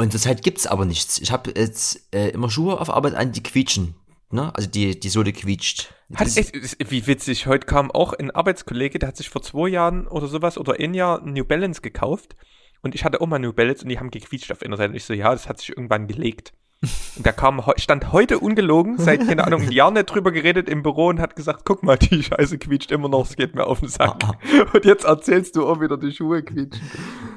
[0.00, 1.18] Und zurzeit gibt's aber nichts.
[1.18, 3.94] Ich habe jetzt äh, immer Schuhe auf Arbeit an, die quietschen.
[4.30, 4.50] Ne?
[4.54, 5.92] Also die, die Sohle quietscht.
[6.14, 6.54] Hat echt,
[6.90, 10.56] wie witzig, heute kam auch ein Arbeitskollege, der hat sich vor zwei Jahren oder sowas
[10.56, 12.34] oder ein Jahr New Balance gekauft.
[12.80, 14.92] Und ich hatte auch mal New Balance und die haben gequietscht auf einer Seite.
[14.92, 16.54] Und ich so, ja, das hat sich irgendwann gelegt.
[17.16, 20.82] Und da kam, stand heute ungelogen, seit, keine Ahnung, ein Jahr nicht drüber geredet im
[20.82, 23.80] Büro und hat gesagt, guck mal, die Scheiße quietscht immer noch, es geht mir auf
[23.80, 24.24] den Sack.
[24.72, 26.80] Und jetzt erzählst du auch wieder, die Schuhe quietschen.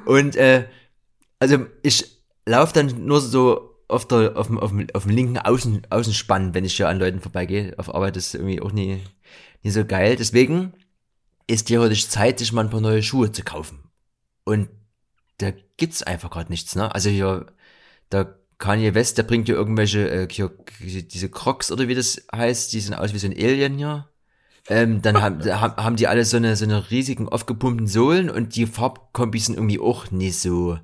[0.06, 0.70] Und äh,
[1.40, 5.38] also ich laufe dann nur so auf der auf dem, auf dem, auf dem linken
[5.38, 7.74] Außen, Außenspann, wenn ich hier an Leuten vorbeigehe.
[7.78, 9.02] Auf Arbeit ist irgendwie auch nie,
[9.62, 10.16] nie so geil.
[10.16, 10.74] Deswegen
[11.48, 13.80] ist theoretisch Zeit, sich mal ein paar neue Schuhe zu kaufen.
[14.46, 14.70] Und
[15.38, 16.94] da gibt's einfach gerade nichts, ne?
[16.94, 17.48] Also hier,
[18.12, 22.72] der Kanye West, der bringt ja irgendwelche, äh, hier, diese Crocs oder wie das heißt,
[22.74, 24.10] die sehen aus wie so ein Alien hier.
[24.70, 28.56] Ähm, dann haben, da haben die alle so eine, so eine riesigen aufgepumpten Sohlen und
[28.56, 30.80] die Farbkombis sind irgendwie auch nicht so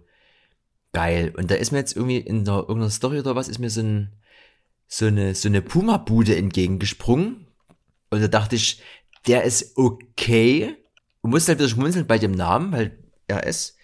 [0.93, 1.33] geil.
[1.37, 3.81] Und da ist mir jetzt irgendwie in der, irgendeiner Story oder was, ist mir so
[3.81, 4.13] ein,
[4.87, 7.47] so eine, so eine Puma-Bude entgegengesprungen.
[8.09, 8.81] Und da dachte ich,
[9.27, 10.75] der ist okay.
[11.21, 13.77] Und musste halt wieder schmunzeln bei dem Namen, weil er ist.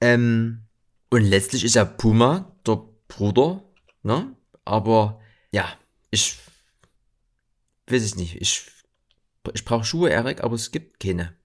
[0.00, 0.64] Ähm,
[1.10, 3.64] und letztlich ist ja Puma der Bruder,
[4.02, 4.36] ne?
[4.64, 5.20] Aber
[5.50, 5.66] ja,
[6.10, 6.38] ich
[7.88, 8.40] weiß es nicht.
[8.40, 8.70] Ich,
[9.52, 11.36] ich brauche Schuhe, Erik, aber es gibt keine.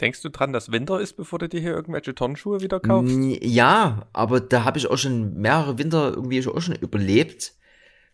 [0.00, 3.16] Denkst du dran, dass Winter ist, bevor du dir hier irgendwelche Turnschuhe wieder kaufst?
[3.40, 7.54] Ja, aber da habe ich auch schon mehrere Winter irgendwie auch schon überlebt.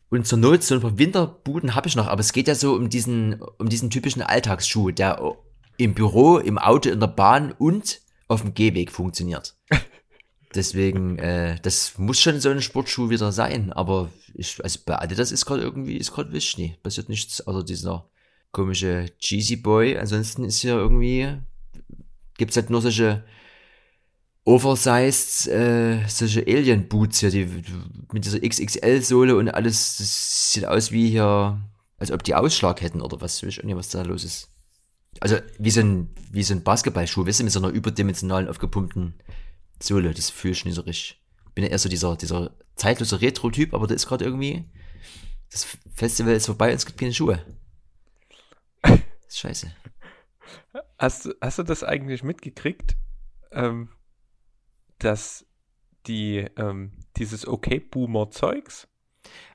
[0.09, 2.75] Und zur Not, so ein paar Winterbuden habe ich noch, aber es geht ja so
[2.75, 5.37] um diesen, um diesen typischen Alltagsschuh, der
[5.77, 9.57] im Büro, im Auto, in der Bahn und auf dem Gehweg funktioniert.
[10.55, 15.33] Deswegen, äh, das muss schon so ein Sportschuh wieder sein, aber ich, also bei Adidas
[15.33, 16.77] ist gerade irgendwie, ist gerade wichtig, nie.
[16.83, 18.07] passiert nichts, außer dieser
[18.53, 19.97] komische Cheesy Boy.
[19.97, 21.39] Ansonsten ist hier irgendwie
[22.43, 23.23] gibt's halt nur solche
[24.45, 27.47] oversized, äh, solche Alien-Boots hier, die,
[28.13, 31.61] mit dieser XXL-Sohle und alles, das sieht aus wie hier,
[31.99, 34.49] als ob die Ausschlag hätten oder was, weiß ich nicht, was da los ist.
[35.21, 39.15] Also, wie so ein, wie so ein Basketballschuh, weißt du, mit so einer überdimensionalen, aufgepumpten
[39.81, 41.23] Sohle, das fühle ich nicht so richtig.
[41.55, 44.65] Bin ja eher so dieser, dieser zeitlose Retro-Typ, aber da ist gerade irgendwie,
[45.53, 47.45] das Festival ist vorbei und es gibt keine Schuhe.
[48.83, 49.73] Das ist scheiße.
[51.03, 52.97] Hast, du- hast du das eigentlich mitgekriegt,
[53.51, 53.89] ähm,
[54.99, 55.45] dass
[56.07, 58.89] die, ähm, dieses Okay-Boomer-Zeugs,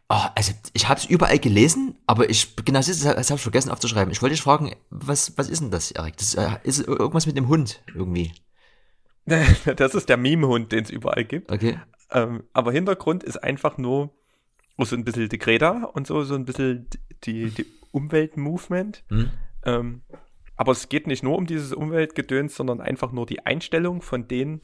[0.10, 3.70] Ah, also ich habe es überall gelesen, aber ich genau das, das habe ich vergessen
[3.72, 4.10] aufzuschreiben.
[4.14, 6.16] Ich wollte dich fragen, was was ist denn das, Erik?
[6.16, 8.32] Das äh, ist irgendwas mit dem Hund irgendwie.
[9.26, 11.52] das ist der Meme-Hund, den es überall gibt.
[11.52, 11.78] Okay.
[12.12, 14.14] Ähm, aber Hintergrund ist einfach nur
[14.78, 16.88] so ein bisschen die Greta und so, so ein bisschen
[17.26, 19.04] die, die Umwelt-Movement.
[19.10, 19.30] Hm?
[19.66, 20.02] Ähm,
[20.58, 24.62] aber es geht nicht nur um dieses Umweltgedöns, sondern einfach nur die Einstellung von denen,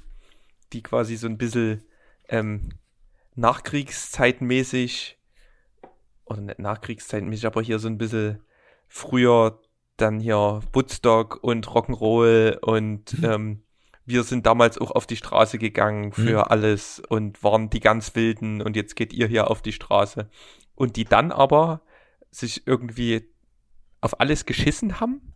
[0.73, 1.83] die quasi so ein bisschen
[2.27, 2.69] ähm,
[3.35, 5.19] nachkriegszeitmäßig,
[6.25, 8.41] oder nicht nachkriegszeitmäßig, aber hier so ein bisschen
[8.87, 9.61] früher
[9.97, 13.63] dann hier Woodstock und Rock'n'Roll und ähm,
[14.05, 16.51] wir sind damals auch auf die Straße gegangen für Mhm.
[16.51, 20.29] alles und waren die ganz Wilden und jetzt geht ihr hier auf die Straße.
[20.75, 21.81] Und die dann aber
[22.31, 23.29] sich irgendwie
[24.01, 25.32] auf alles geschissen haben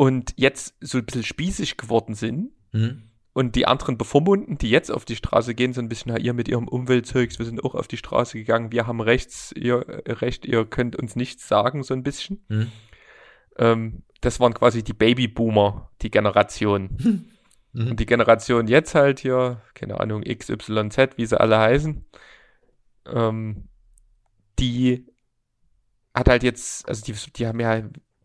[0.00, 3.02] und jetzt so ein bisschen spießig geworden sind Hm?
[3.34, 6.48] und die anderen bevormunden, die jetzt auf die Straße gehen, so ein bisschen, ihr mit
[6.48, 10.46] ihrem Umweltzeugs, wir sind auch auf die Straße gegangen, wir haben rechts, ihr äh, Recht,
[10.46, 12.42] ihr könnt uns nichts sagen, so ein bisschen.
[12.48, 12.72] Hm?
[13.58, 17.26] Ähm, das waren quasi die Babyboomer, die Generation.
[17.72, 17.90] Mhm.
[17.90, 22.04] Und die Generation jetzt halt hier, keine Ahnung, XYZ, wie sie alle heißen,
[23.06, 23.68] ähm,
[24.58, 25.06] die
[26.12, 27.80] hat halt jetzt, also die, die haben ja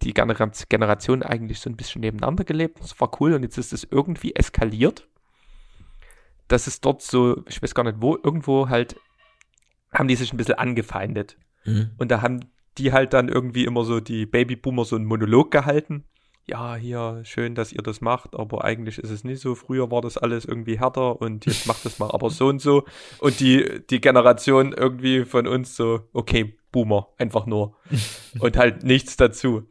[0.06, 2.80] die Genera- Generation eigentlich so ein bisschen nebeneinander gelebt.
[2.80, 5.08] Das war cool und jetzt ist es irgendwie eskaliert.
[6.48, 8.96] Dass es dort so, ich weiß gar nicht wo, irgendwo halt,
[9.92, 11.38] haben die sich ein bisschen angefeindet.
[11.64, 11.90] Hm?
[11.98, 12.42] Und da haben
[12.78, 16.06] die halt dann irgendwie immer so die Babyboomer so einen Monolog gehalten.
[16.48, 19.56] Ja, hier, schön, dass ihr das macht, aber eigentlich ist es nicht so.
[19.56, 22.84] Früher war das alles irgendwie härter und jetzt macht das mal aber so und so.
[23.18, 27.78] Und die, die Generation irgendwie von uns so, okay, Boomer, einfach nur.
[28.40, 29.64] und halt nichts dazu.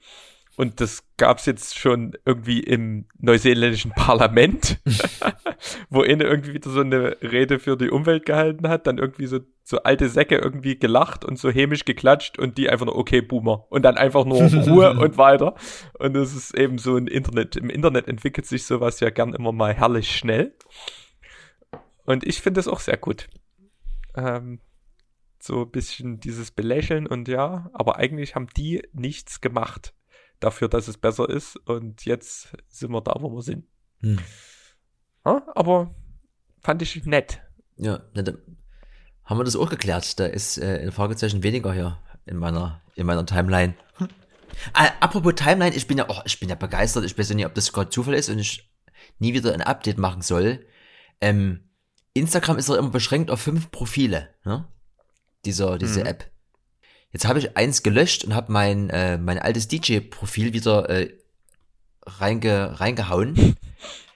[0.57, 4.81] Und das gab's jetzt schon irgendwie im neuseeländischen Parlament,
[5.91, 9.41] wo eine irgendwie wieder so eine Rede für die Umwelt gehalten hat, dann irgendwie so,
[9.65, 13.67] so alte Säcke irgendwie gelacht und so hämisch geklatscht und die einfach nur, okay, Boomer.
[13.69, 15.57] Und dann einfach nur Ruhe und weiter.
[15.99, 17.57] Und das ist eben so ein Internet.
[17.57, 20.55] Im Internet entwickelt sich sowas ja gern immer mal herrlich schnell.
[22.07, 23.29] Und ich finde das auch sehr gut.
[24.17, 24.61] Ähm,
[25.45, 29.95] so ein bisschen dieses Belächeln und ja, aber eigentlich haben die nichts gemacht
[30.41, 31.57] dafür, dass es besser ist.
[31.57, 33.67] Und jetzt sind wir da, wo wir sind.
[34.01, 34.19] Hm.
[35.25, 35.95] Ja, aber
[36.61, 37.41] fand ich nett.
[37.77, 38.39] Ja, dann
[39.25, 40.19] haben wir das auch geklärt.
[40.19, 43.75] Da ist äh, ein Fragezeichen weniger hier in meiner, in meiner Timeline.
[43.97, 44.09] Hm.
[44.73, 47.05] Ah, apropos Timeline, ich bin ja, oh, ich bin ja begeistert.
[47.05, 48.71] Ich weiß ja nicht, ob das gerade Zufall ist und ich
[49.19, 50.65] nie wieder ein Update machen soll.
[51.21, 51.69] Ähm,
[52.13, 54.69] Instagram ist doch immer beschränkt auf fünf Profile, ne?
[55.45, 56.07] Dieser, diese Mhm.
[56.07, 56.31] App.
[57.13, 61.13] Jetzt habe ich eins gelöscht und habe mein, äh, mein altes DJ-Profil wieder äh,
[62.05, 63.57] reinge, reingehauen.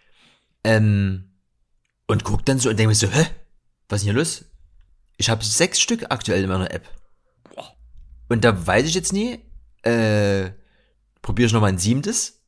[0.64, 1.30] ähm,
[2.06, 3.26] und guck dann so und denke mir so, hä?
[3.88, 4.44] Was ist denn hier los?
[5.16, 6.88] Ich habe sechs Stück aktuell in meiner App.
[8.28, 9.40] Und da weiß ich jetzt nie,
[9.82, 10.50] äh,
[11.22, 12.42] probiere ich noch mal ein siebtes?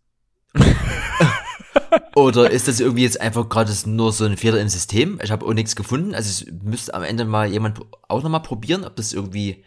[2.20, 5.18] Oder ist das irgendwie jetzt einfach gerade nur so ein Fehler im System?
[5.22, 6.14] Ich habe auch nichts gefunden.
[6.14, 9.64] Also es müsste am Ende mal jemand auch noch mal probieren, ob das irgendwie,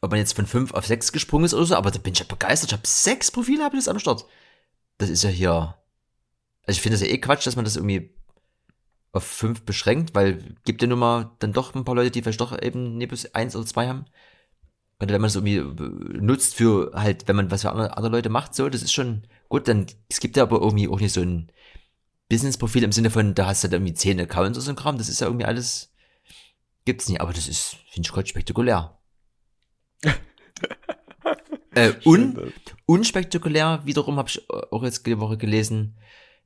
[0.00, 1.76] ob man jetzt von fünf auf sechs gesprungen ist oder so.
[1.76, 2.70] Aber da bin ich ja begeistert.
[2.70, 4.26] Ich habe sechs Profile habe ich jetzt am Start.
[4.98, 5.76] Das ist ja hier.
[6.66, 8.10] Also ich finde das ja eh Quatsch, dass man das irgendwie
[9.12, 12.40] auf fünf beschränkt, weil gibt ja nun mal dann doch ein paar Leute, die vielleicht
[12.40, 14.06] doch eben bis eins oder zwei haben.
[14.98, 18.28] Gerade wenn man es irgendwie äh, nutzt für halt, wenn man was für andere Leute
[18.28, 21.20] macht, so, das ist schon gut, dann, es gibt ja aber irgendwie auch nicht so
[21.20, 21.52] ein
[22.32, 24.96] Business-Profil im Sinne von, da hast du dann irgendwie zehn Accounts oder so ein Kram,
[24.96, 25.92] das ist ja irgendwie alles,
[26.86, 28.98] gibt's nicht, aber das ist, finde ich gerade spektakulär.
[31.74, 32.52] äh, un,
[32.86, 35.98] unspektakulär wiederum habe ich auch jetzt die Woche gelesen,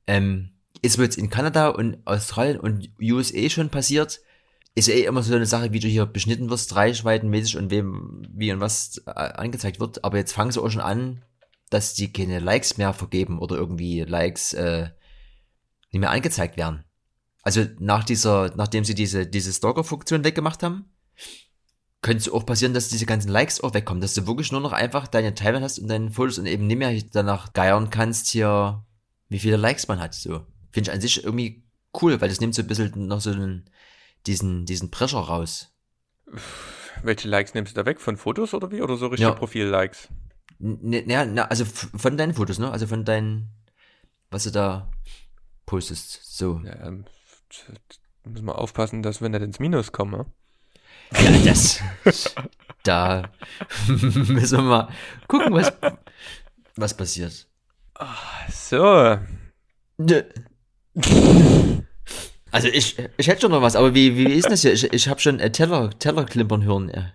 [0.07, 4.19] ähm, ist wohl jetzt in Kanada und Australien und USA schon passiert,
[4.75, 8.23] ist ja eh immer so eine Sache, wie du hier beschnitten wirst, reichweitenmäßig und wem,
[8.29, 10.03] wie und was äh, angezeigt wird.
[10.03, 11.23] Aber jetzt fangen sie auch schon an,
[11.69, 14.89] dass die keine Likes mehr vergeben oder irgendwie Likes äh,
[15.91, 16.83] nicht mehr angezeigt werden.
[17.43, 20.85] Also nach dieser, nachdem sie diese, diese Stalker-Funktion weggemacht haben,
[22.01, 24.73] könnte es auch passieren, dass diese ganzen Likes auch wegkommen, dass du wirklich nur noch
[24.73, 28.85] einfach deine Timeline hast und deine Fotos und eben nicht mehr danach geiern kannst hier,
[29.29, 30.13] wie viele Likes man hat.
[30.13, 30.45] So.
[30.71, 31.63] Finde ich an sich irgendwie
[32.01, 33.69] cool, weil das nimmt so ein bisschen noch so einen,
[34.25, 35.73] diesen, diesen Pressure raus.
[37.03, 38.01] Welche Likes nimmst du da weg?
[38.01, 38.81] Von Fotos oder wie?
[38.81, 39.35] Oder so richtige Ja.
[39.35, 40.09] Profil-Likes?
[40.59, 42.71] Ne, na, also von deinen Fotos, ne?
[42.71, 43.49] Also von deinen,
[44.31, 44.91] was du da
[45.67, 46.21] postest.
[46.23, 46.59] So.
[46.65, 47.05] Ja, ähm,
[48.23, 50.11] müssen wir aufpassen, dass wir nicht ins Minus kommen.
[50.11, 50.25] ne?
[51.43, 51.53] Ja,
[52.03, 52.35] das.
[52.83, 53.29] da
[53.87, 54.89] müssen wir mal
[55.27, 55.71] gucken, was,
[56.75, 57.47] was passiert.
[58.51, 59.17] So.
[59.97, 60.23] Nö.
[62.51, 64.73] Also ich, ich hätte schon noch was, aber wie, wie ist das hier?
[64.73, 66.91] Ich, ich habe schon äh, Teller, Teller klimpern hören.
[66.93, 67.13] Ja.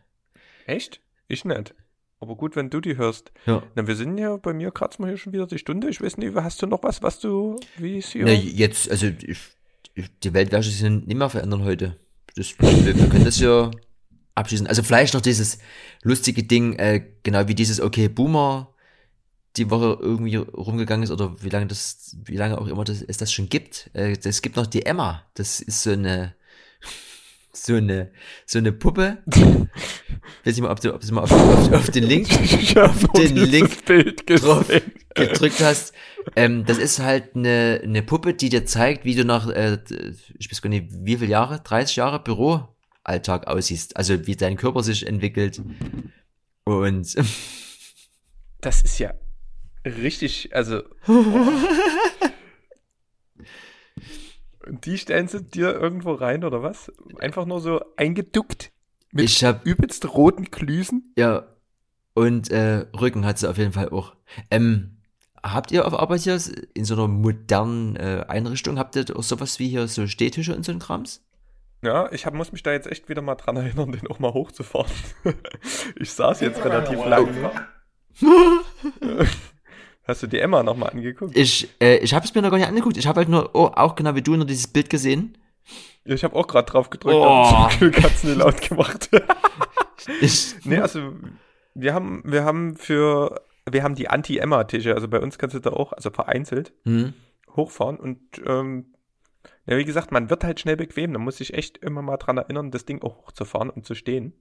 [0.66, 1.00] Echt?
[1.28, 1.74] Ich nicht.
[2.22, 3.32] Aber gut, wenn du die hörst.
[3.46, 3.64] ja.
[3.74, 5.88] Na, wir sind ja bei mir kratzen wir hier schon wieder die Stunde.
[5.88, 8.24] Ich weiß nicht, hast du noch was, was du, wie ist hier?
[8.24, 9.40] Na, jetzt, also ich,
[9.94, 11.96] ich, die Welt wird sich nicht mehr verändern heute.
[12.36, 13.72] Das, wir, wir können das ja
[14.36, 14.68] abschließen.
[14.68, 15.58] Also vielleicht noch dieses
[16.04, 18.72] lustige Ding, äh, genau wie dieses Okay Boomer
[19.56, 23.16] die Woche irgendwie rumgegangen ist oder wie lange das, wie lange auch immer das, es
[23.16, 23.90] das schon gibt.
[23.94, 25.24] Äh, es gibt noch die Emma.
[25.34, 26.36] Das ist so eine,
[27.52, 28.10] so eine,
[28.46, 29.18] so eine Puppe.
[30.44, 33.04] Weiß nicht mal, ob du, ob du mal auf, auf, auf den Link ich auf
[33.16, 34.66] den Link Bild drauf
[35.14, 35.92] gedrückt hast.
[36.36, 39.78] Ähm, das ist halt eine, eine Puppe, die dir zeigt, wie du nach, äh,
[40.38, 43.96] ich weiß gar nicht, wie viele Jahre, 30 Jahre Büroalltag aussiehst.
[43.96, 45.60] Also wie dein Körper sich entwickelt.
[46.64, 47.14] Und
[48.62, 49.12] Das ist ja
[49.84, 50.82] richtig, also.
[54.66, 56.92] Und die stellen sie dir irgendwo rein, oder was?
[57.18, 58.72] Einfach nur so eingeduckt
[59.12, 61.12] mit ich habe übelst roten Klüsen.
[61.16, 61.46] ja
[62.14, 64.14] und äh, Rücken hat sie auf jeden Fall auch.
[64.50, 64.98] Ähm,
[65.42, 66.38] habt ihr auf Arbeit hier
[66.74, 70.64] in so einer modernen äh, Einrichtung habt ihr auch sowas wie hier so Stehtische und
[70.64, 71.24] so ein Krams?
[71.82, 74.32] Ja, ich hab, muss mich da jetzt echt wieder mal dran erinnern, den auch mal
[74.32, 74.92] hochzufahren.
[75.96, 77.28] ich saß jetzt relativ lang.
[80.04, 81.36] Hast du die Emma nochmal angeguckt?
[81.36, 82.96] Ich äh, ich habe es mir noch gar nicht angeguckt.
[82.96, 85.38] Ich habe halt nur oh, auch genau wie du nur dieses Bild gesehen.
[86.04, 87.24] Ja, ich habe auch gerade drauf gedrückt, Oh.
[87.24, 89.10] aber zum Glück hat's nicht laut gemacht.
[90.20, 91.12] Ich, nee, also
[91.74, 93.40] wir haben, wir haben für,
[93.70, 97.14] wir haben die Anti-Emma-Tische, also bei uns kannst du da auch, also vereinzelt, hm.
[97.54, 98.92] hochfahren und ähm,
[99.66, 101.12] ja, wie gesagt, man wird halt schnell bequem.
[101.12, 104.32] Da muss ich echt immer mal dran erinnern, das Ding auch hochzufahren und zu stehen.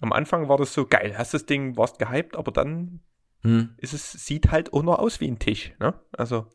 [0.00, 3.00] Am Anfang war das so geil, hast das Ding, warst gehypt, aber dann
[3.42, 3.74] Hm.
[3.78, 5.94] ist es, sieht halt auch nur aus wie ein Tisch, ne?
[6.12, 6.46] Also,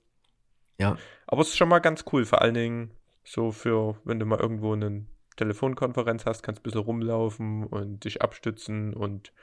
[0.79, 0.97] Ja.
[1.27, 2.91] aber es ist schon mal ganz cool, vor allen Dingen
[3.23, 8.21] so für, wenn du mal irgendwo eine Telefonkonferenz hast, kannst ein bisschen rumlaufen und dich
[8.21, 9.33] abstützen und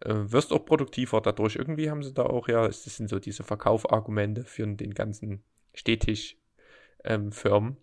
[0.00, 1.56] äh, wirst auch produktiver dadurch.
[1.56, 5.44] Irgendwie haben sie da auch, ja, es sind so diese Verkaufargumente für den ganzen
[5.74, 7.76] Stehtisch-Firmen.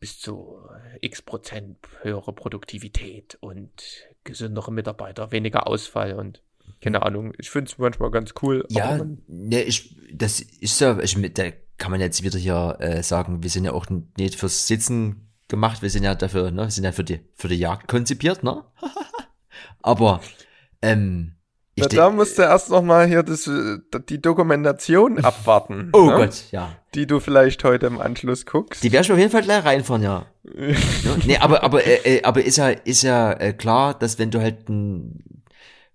[0.00, 0.58] bis zu
[1.00, 6.42] x Prozent höhere Produktivität und gesündere Mitarbeiter, weniger Ausfall und
[6.80, 7.32] keine Ahnung.
[7.38, 8.64] Ich finde es manchmal ganz cool.
[8.68, 11.44] Ja, ne, ich, das ist ja, ich, da
[11.78, 13.86] kann man jetzt wieder hier äh, sagen, wir sind ja auch
[14.18, 17.48] nicht fürs Sitzen gemacht, wir sind ja dafür, ne, wir sind ja für die, für
[17.48, 18.64] die Jagd konzipiert, ne?
[19.82, 20.20] Aber,
[20.82, 21.34] ähm,
[21.76, 25.90] ich Na, da musst du erst noch mal hier das, äh, die Dokumentation abwarten.
[25.92, 26.16] oh ne?
[26.16, 26.76] Gott, ja.
[26.94, 28.84] Die du vielleicht heute im Anschluss guckst.
[28.84, 30.26] Die werde ich auf jeden Fall gleich reinfahren, ja.
[30.44, 30.76] ja
[31.26, 34.40] nee, aber, aber, äh, äh, aber ist ja, ist ja äh, klar, dass wenn du
[34.40, 35.33] halt ein,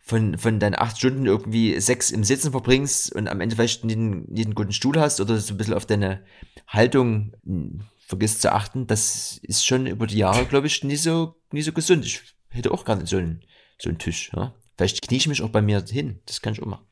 [0.09, 3.97] von, von deinen acht Stunden irgendwie sechs im Sitzen verbringst und am Ende vielleicht nicht
[3.97, 6.25] einen, einen guten Stuhl hast oder so ein bisschen auf deine
[6.67, 11.35] Haltung mh, vergisst zu achten, das ist schon über die Jahre, glaube ich, nie so,
[11.51, 12.05] nie so gesund.
[12.05, 13.45] Ich hätte auch gerne so einen,
[13.77, 14.55] so einen Tisch, ja.
[14.75, 16.21] Vielleicht knie ich mich auch bei mir hin.
[16.25, 16.87] Das kann ich auch machen.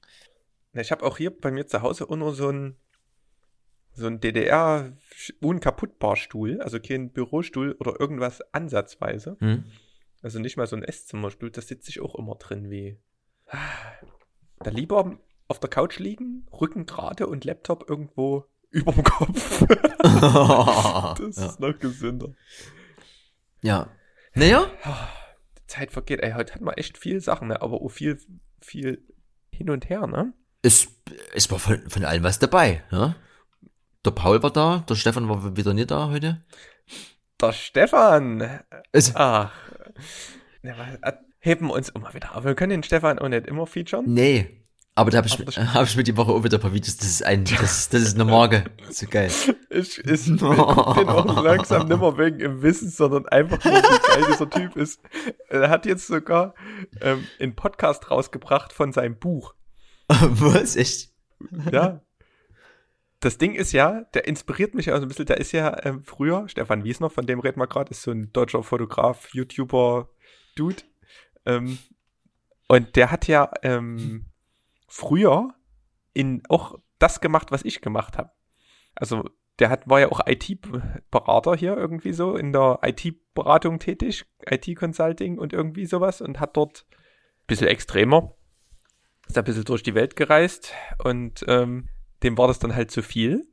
[0.74, 2.76] Na, Ich habe auch hier bei mir zu Hause nur so ein
[3.94, 4.96] so ein DDR
[5.42, 9.38] unkaputtbar Stuhl, also kein Bürostuhl oder irgendwas ansatzweise.
[9.40, 9.64] Hm?
[10.22, 12.98] Also nicht mal so ein Esszimmerstuhl, da sitze ich auch immer drin wie.
[14.60, 15.18] Da lieber
[15.48, 19.66] auf der Couch liegen, Rücken gerade und Laptop irgendwo überm Kopf.
[20.00, 21.46] das ja.
[21.46, 22.34] ist noch gesünder.
[23.62, 23.90] ja.
[24.34, 24.70] Naja,
[25.58, 27.62] Die Zeit vergeht, ey, heute hat man echt viel Sachen, ne?
[27.62, 28.20] aber auch viel,
[28.62, 29.04] viel
[29.52, 30.34] hin und her, ne?
[30.62, 30.88] es,
[31.34, 32.84] es war von, von allem was dabei.
[32.92, 33.16] Ja?
[34.06, 36.46] Der Paul war da, der Stefan war wieder nicht da heute.
[37.42, 38.62] Der Stefan!
[38.92, 39.52] Es, Ach.
[41.40, 42.44] Heben uns immer wieder auf.
[42.44, 44.06] Wir können den Stefan auch nicht immer featuren.
[44.14, 44.64] nee.
[44.98, 46.98] Aber da habe ich, hab ich mir die Woche auch wieder ein paar Videos.
[46.98, 48.64] Das ist ein, das, das ist eine Marke.
[48.90, 49.30] So geil.
[49.70, 54.26] Ich, ich, ich den auch langsam nimmer wegen im Wissen, sondern einfach nur, wie geil
[54.32, 55.00] dieser Typ ist.
[55.50, 56.56] Er hat jetzt sogar
[57.00, 59.54] ähm, einen Podcast rausgebracht von seinem Buch.
[60.08, 60.76] Was?
[60.76, 61.12] Echt?
[61.72, 62.02] Ja.
[63.20, 65.28] Das Ding ist ja, der inspiriert mich ja so ein bisschen.
[65.28, 68.34] Der ist ja ähm, früher, Stefan Wiesner, von dem reden wir gerade, ist so ein
[68.34, 70.10] deutscher Fotograf, YouTuber,
[70.56, 70.82] Dude.
[71.48, 71.80] Ähm,
[72.68, 74.26] und der hat ja ähm,
[74.88, 75.54] früher
[76.14, 78.32] in auch das gemacht, was ich gemacht habe.
[78.96, 79.24] also
[79.60, 85.54] der hat, war ja auch IT-Berater hier irgendwie so, in der IT-Beratung tätig, IT-Consulting und
[85.54, 88.36] irgendwie sowas und hat dort ein bisschen extremer,
[89.28, 90.74] ist ein bisschen durch die Welt gereist
[91.04, 91.90] und ähm,
[92.24, 93.48] dem war das dann halt zu viel.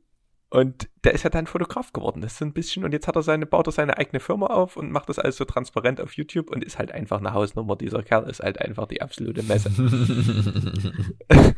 [0.49, 2.21] Und der ist ja dann Fotograf geworden.
[2.21, 4.47] Das ist so ein bisschen, und jetzt hat er seine, baut er seine eigene Firma
[4.47, 7.75] auf und macht das alles so transparent auf YouTube und ist halt einfach eine Hausnummer.
[7.75, 9.69] Dieser Kerl ist halt einfach die absolute Messe.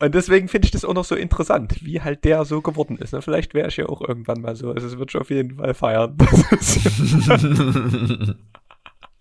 [0.00, 3.14] Und deswegen finde ich das auch noch so interessant, wie halt der so geworden ist.
[3.14, 3.22] Ne?
[3.22, 4.70] Vielleicht wäre ich ja auch irgendwann mal so.
[4.70, 6.18] Also es wird schon auf jeden Fall feiern.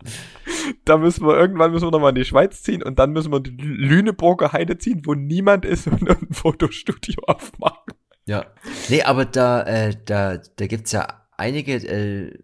[0.86, 3.40] da müssen wir irgendwann müssen wir nochmal in die Schweiz ziehen und dann müssen wir
[3.40, 7.94] die Lüneburger Heide ziehen, wo niemand ist und ein Fotostudio aufmachen.
[8.26, 8.46] Ja.
[8.90, 12.40] Nee, aber da, äh, da, da gibt's ja einige, äh,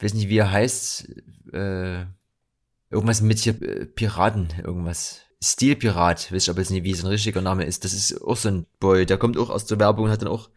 [0.00, 1.08] weiß nicht, wie er heißt,
[1.52, 2.04] äh,
[2.90, 5.22] irgendwas mit hier äh, Piraten, irgendwas.
[5.44, 7.84] Stilpirat, weiß ich aber jetzt nicht, wie sein richtiger Name ist.
[7.84, 10.28] Das ist auch so ein Boy, der kommt auch aus der Werbung und hat dann
[10.28, 10.50] auch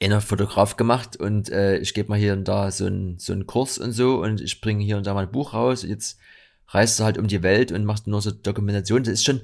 [0.00, 3.46] einer Fotograf gemacht und äh, ich gebe mal hier und da so einen so einen
[3.46, 5.82] Kurs und so und ich bringe hier und da mal ein Buch raus.
[5.82, 6.18] Jetzt
[6.68, 9.02] reist du halt um die Welt und machst nur so Dokumentation.
[9.02, 9.40] Das ist schon,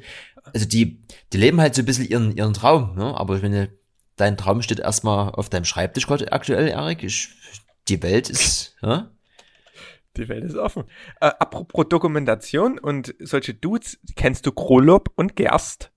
[0.53, 3.17] also die, die leben halt so ein bisschen ihren, ihren Traum, ne?
[3.17, 3.71] Aber ich meine,
[4.17, 7.03] dein Traum steht erstmal auf deinem Schreibtisch gerade aktuell, Erik.
[7.03, 7.31] Ich,
[7.89, 9.11] die Welt ist, ja?
[10.17, 10.85] Die Welt ist offen.
[11.21, 15.93] Äh, apropos Dokumentation und solche Dudes, kennst du Krolob und Gerst?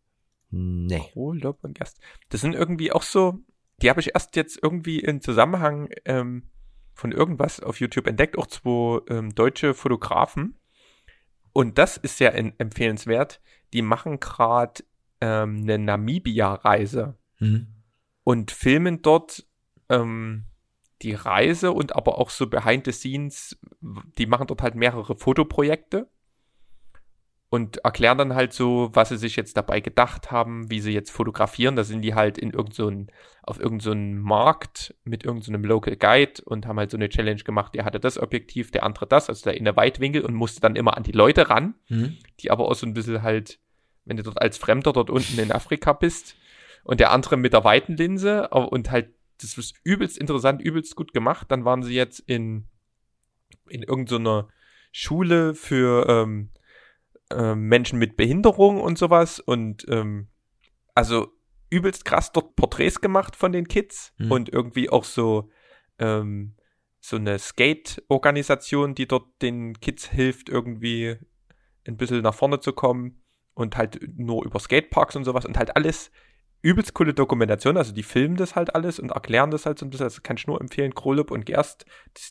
[0.51, 0.99] Nee.
[0.99, 1.99] Krolob und Gerst.
[2.30, 3.39] Das sind irgendwie auch so,
[3.84, 6.50] die habe ich erst jetzt irgendwie im Zusammenhang ähm,
[6.94, 10.58] von irgendwas auf YouTube entdeckt, auch zwei ähm, deutsche Fotografen.
[11.52, 13.42] Und das ist sehr empfehlenswert.
[13.74, 14.84] Die machen gerade
[15.22, 17.68] ähm, eine Namibia-Reise Hm.
[18.24, 19.46] und filmen dort
[19.90, 20.46] ähm,
[21.02, 23.60] die Reise und aber auch so behind the scenes.
[24.18, 26.10] Die machen dort halt mehrere Fotoprojekte
[27.54, 31.12] und erklären dann halt so, was sie sich jetzt dabei gedacht haben, wie sie jetzt
[31.12, 31.76] fotografieren.
[31.76, 33.12] Da sind die halt in irgend so ein,
[33.43, 37.43] auf irgendeinem so Markt mit irgendeinem so Local Guide und haben halt so eine Challenge
[37.43, 37.76] gemacht.
[37.76, 40.76] Der hatte das Objektiv, der andere das, also der in der Weitwinkel und musste dann
[40.76, 42.18] immer an die Leute ran, Hm.
[42.39, 43.60] die aber auch so ein bisschen halt,
[44.04, 46.36] wenn du dort als Fremder dort unten in Afrika bist
[46.84, 51.14] und der andere mit der weiten Linse und halt, das ist übelst interessant, übelst gut
[51.14, 51.51] gemacht.
[51.51, 52.66] Dann waren sie jetzt in,
[53.70, 54.47] in irgendeiner
[54.91, 56.49] Schule für ähm,
[57.36, 60.28] ähm, Menschen mit Behinderung und sowas und ähm,
[60.96, 61.28] also
[61.70, 64.32] übelst krass dort Porträts gemacht von den Kids Mhm.
[64.32, 65.50] und irgendwie auch so
[66.00, 66.56] ähm,
[67.00, 71.18] so eine Skate-Organisation, die dort den Kids hilft, irgendwie
[71.86, 73.22] ein bisschen nach vorne zu kommen
[73.54, 76.12] und halt nur über Skateparks und sowas und halt alles
[76.62, 79.90] übelst coole Dokumentation, also die filmen das halt alles und erklären das halt so ein
[79.90, 81.86] bisschen, das kann ich nur empfehlen, Krolup und Gerst.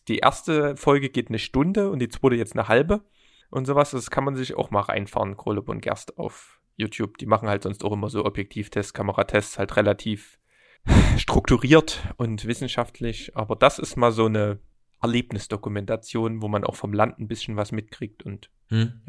[0.09, 3.05] Die erste Folge geht eine Stunde und die zweite jetzt eine halbe
[3.53, 7.19] und sowas, das kann man sich auch mal reinfahren, Krolup und Gerst auf YouTube.
[7.19, 10.39] Die machen halt sonst auch immer so Objektivtests, Kameratests, halt relativ
[11.19, 14.59] strukturiert und wissenschaftlich, aber das ist mal so eine
[15.01, 19.03] Erlebnisdokumentation, wo man auch vom Land ein bisschen was mitkriegt und Hm.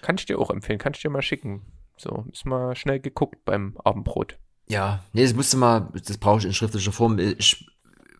[0.00, 1.66] kann ich dir auch empfehlen, kann ich dir mal schicken.
[1.96, 4.38] So, ist mal schnell geguckt beim Abendbrot.
[4.66, 7.18] Ja, nee, das musste mal, das brauche ich in schriftlicher Form.
[7.18, 7.70] Ich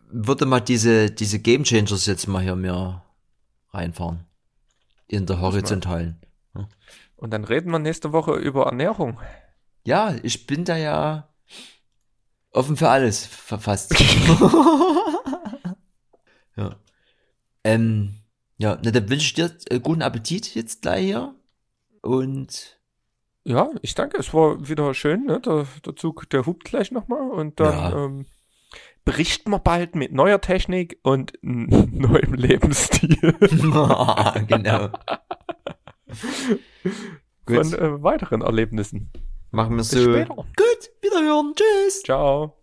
[0.09, 3.01] würde mal diese, diese Game Changers jetzt mal hier mir
[3.71, 4.25] reinfahren.
[5.07, 6.19] In der horizontalen.
[7.17, 9.19] Und dann reden wir nächste Woche über Ernährung.
[9.85, 11.29] Ja, ich bin da ja
[12.51, 13.93] offen für alles, verfasst.
[16.57, 16.75] ja.
[17.63, 18.15] Ähm,
[18.57, 21.35] ja, na, dann wünsche ich dir äh, guten Appetit jetzt gleich hier.
[22.01, 22.79] Und
[23.43, 25.39] Ja, ich danke, es war wieder schön, ne?
[25.41, 28.05] Der, der Zug, der hupt gleich nochmal und dann Ja.
[28.05, 28.25] ähm,
[29.05, 33.15] berichten wir bald mit neuer Technik und neuem Lebensstil
[34.47, 34.89] genau.
[37.47, 39.11] von äh, weiteren Erlebnissen.
[39.51, 40.01] machen wir Bis so.
[40.01, 40.35] später.
[40.35, 41.53] Gut, wiederhören.
[41.55, 42.01] Tschüss.
[42.03, 42.57] Ciao.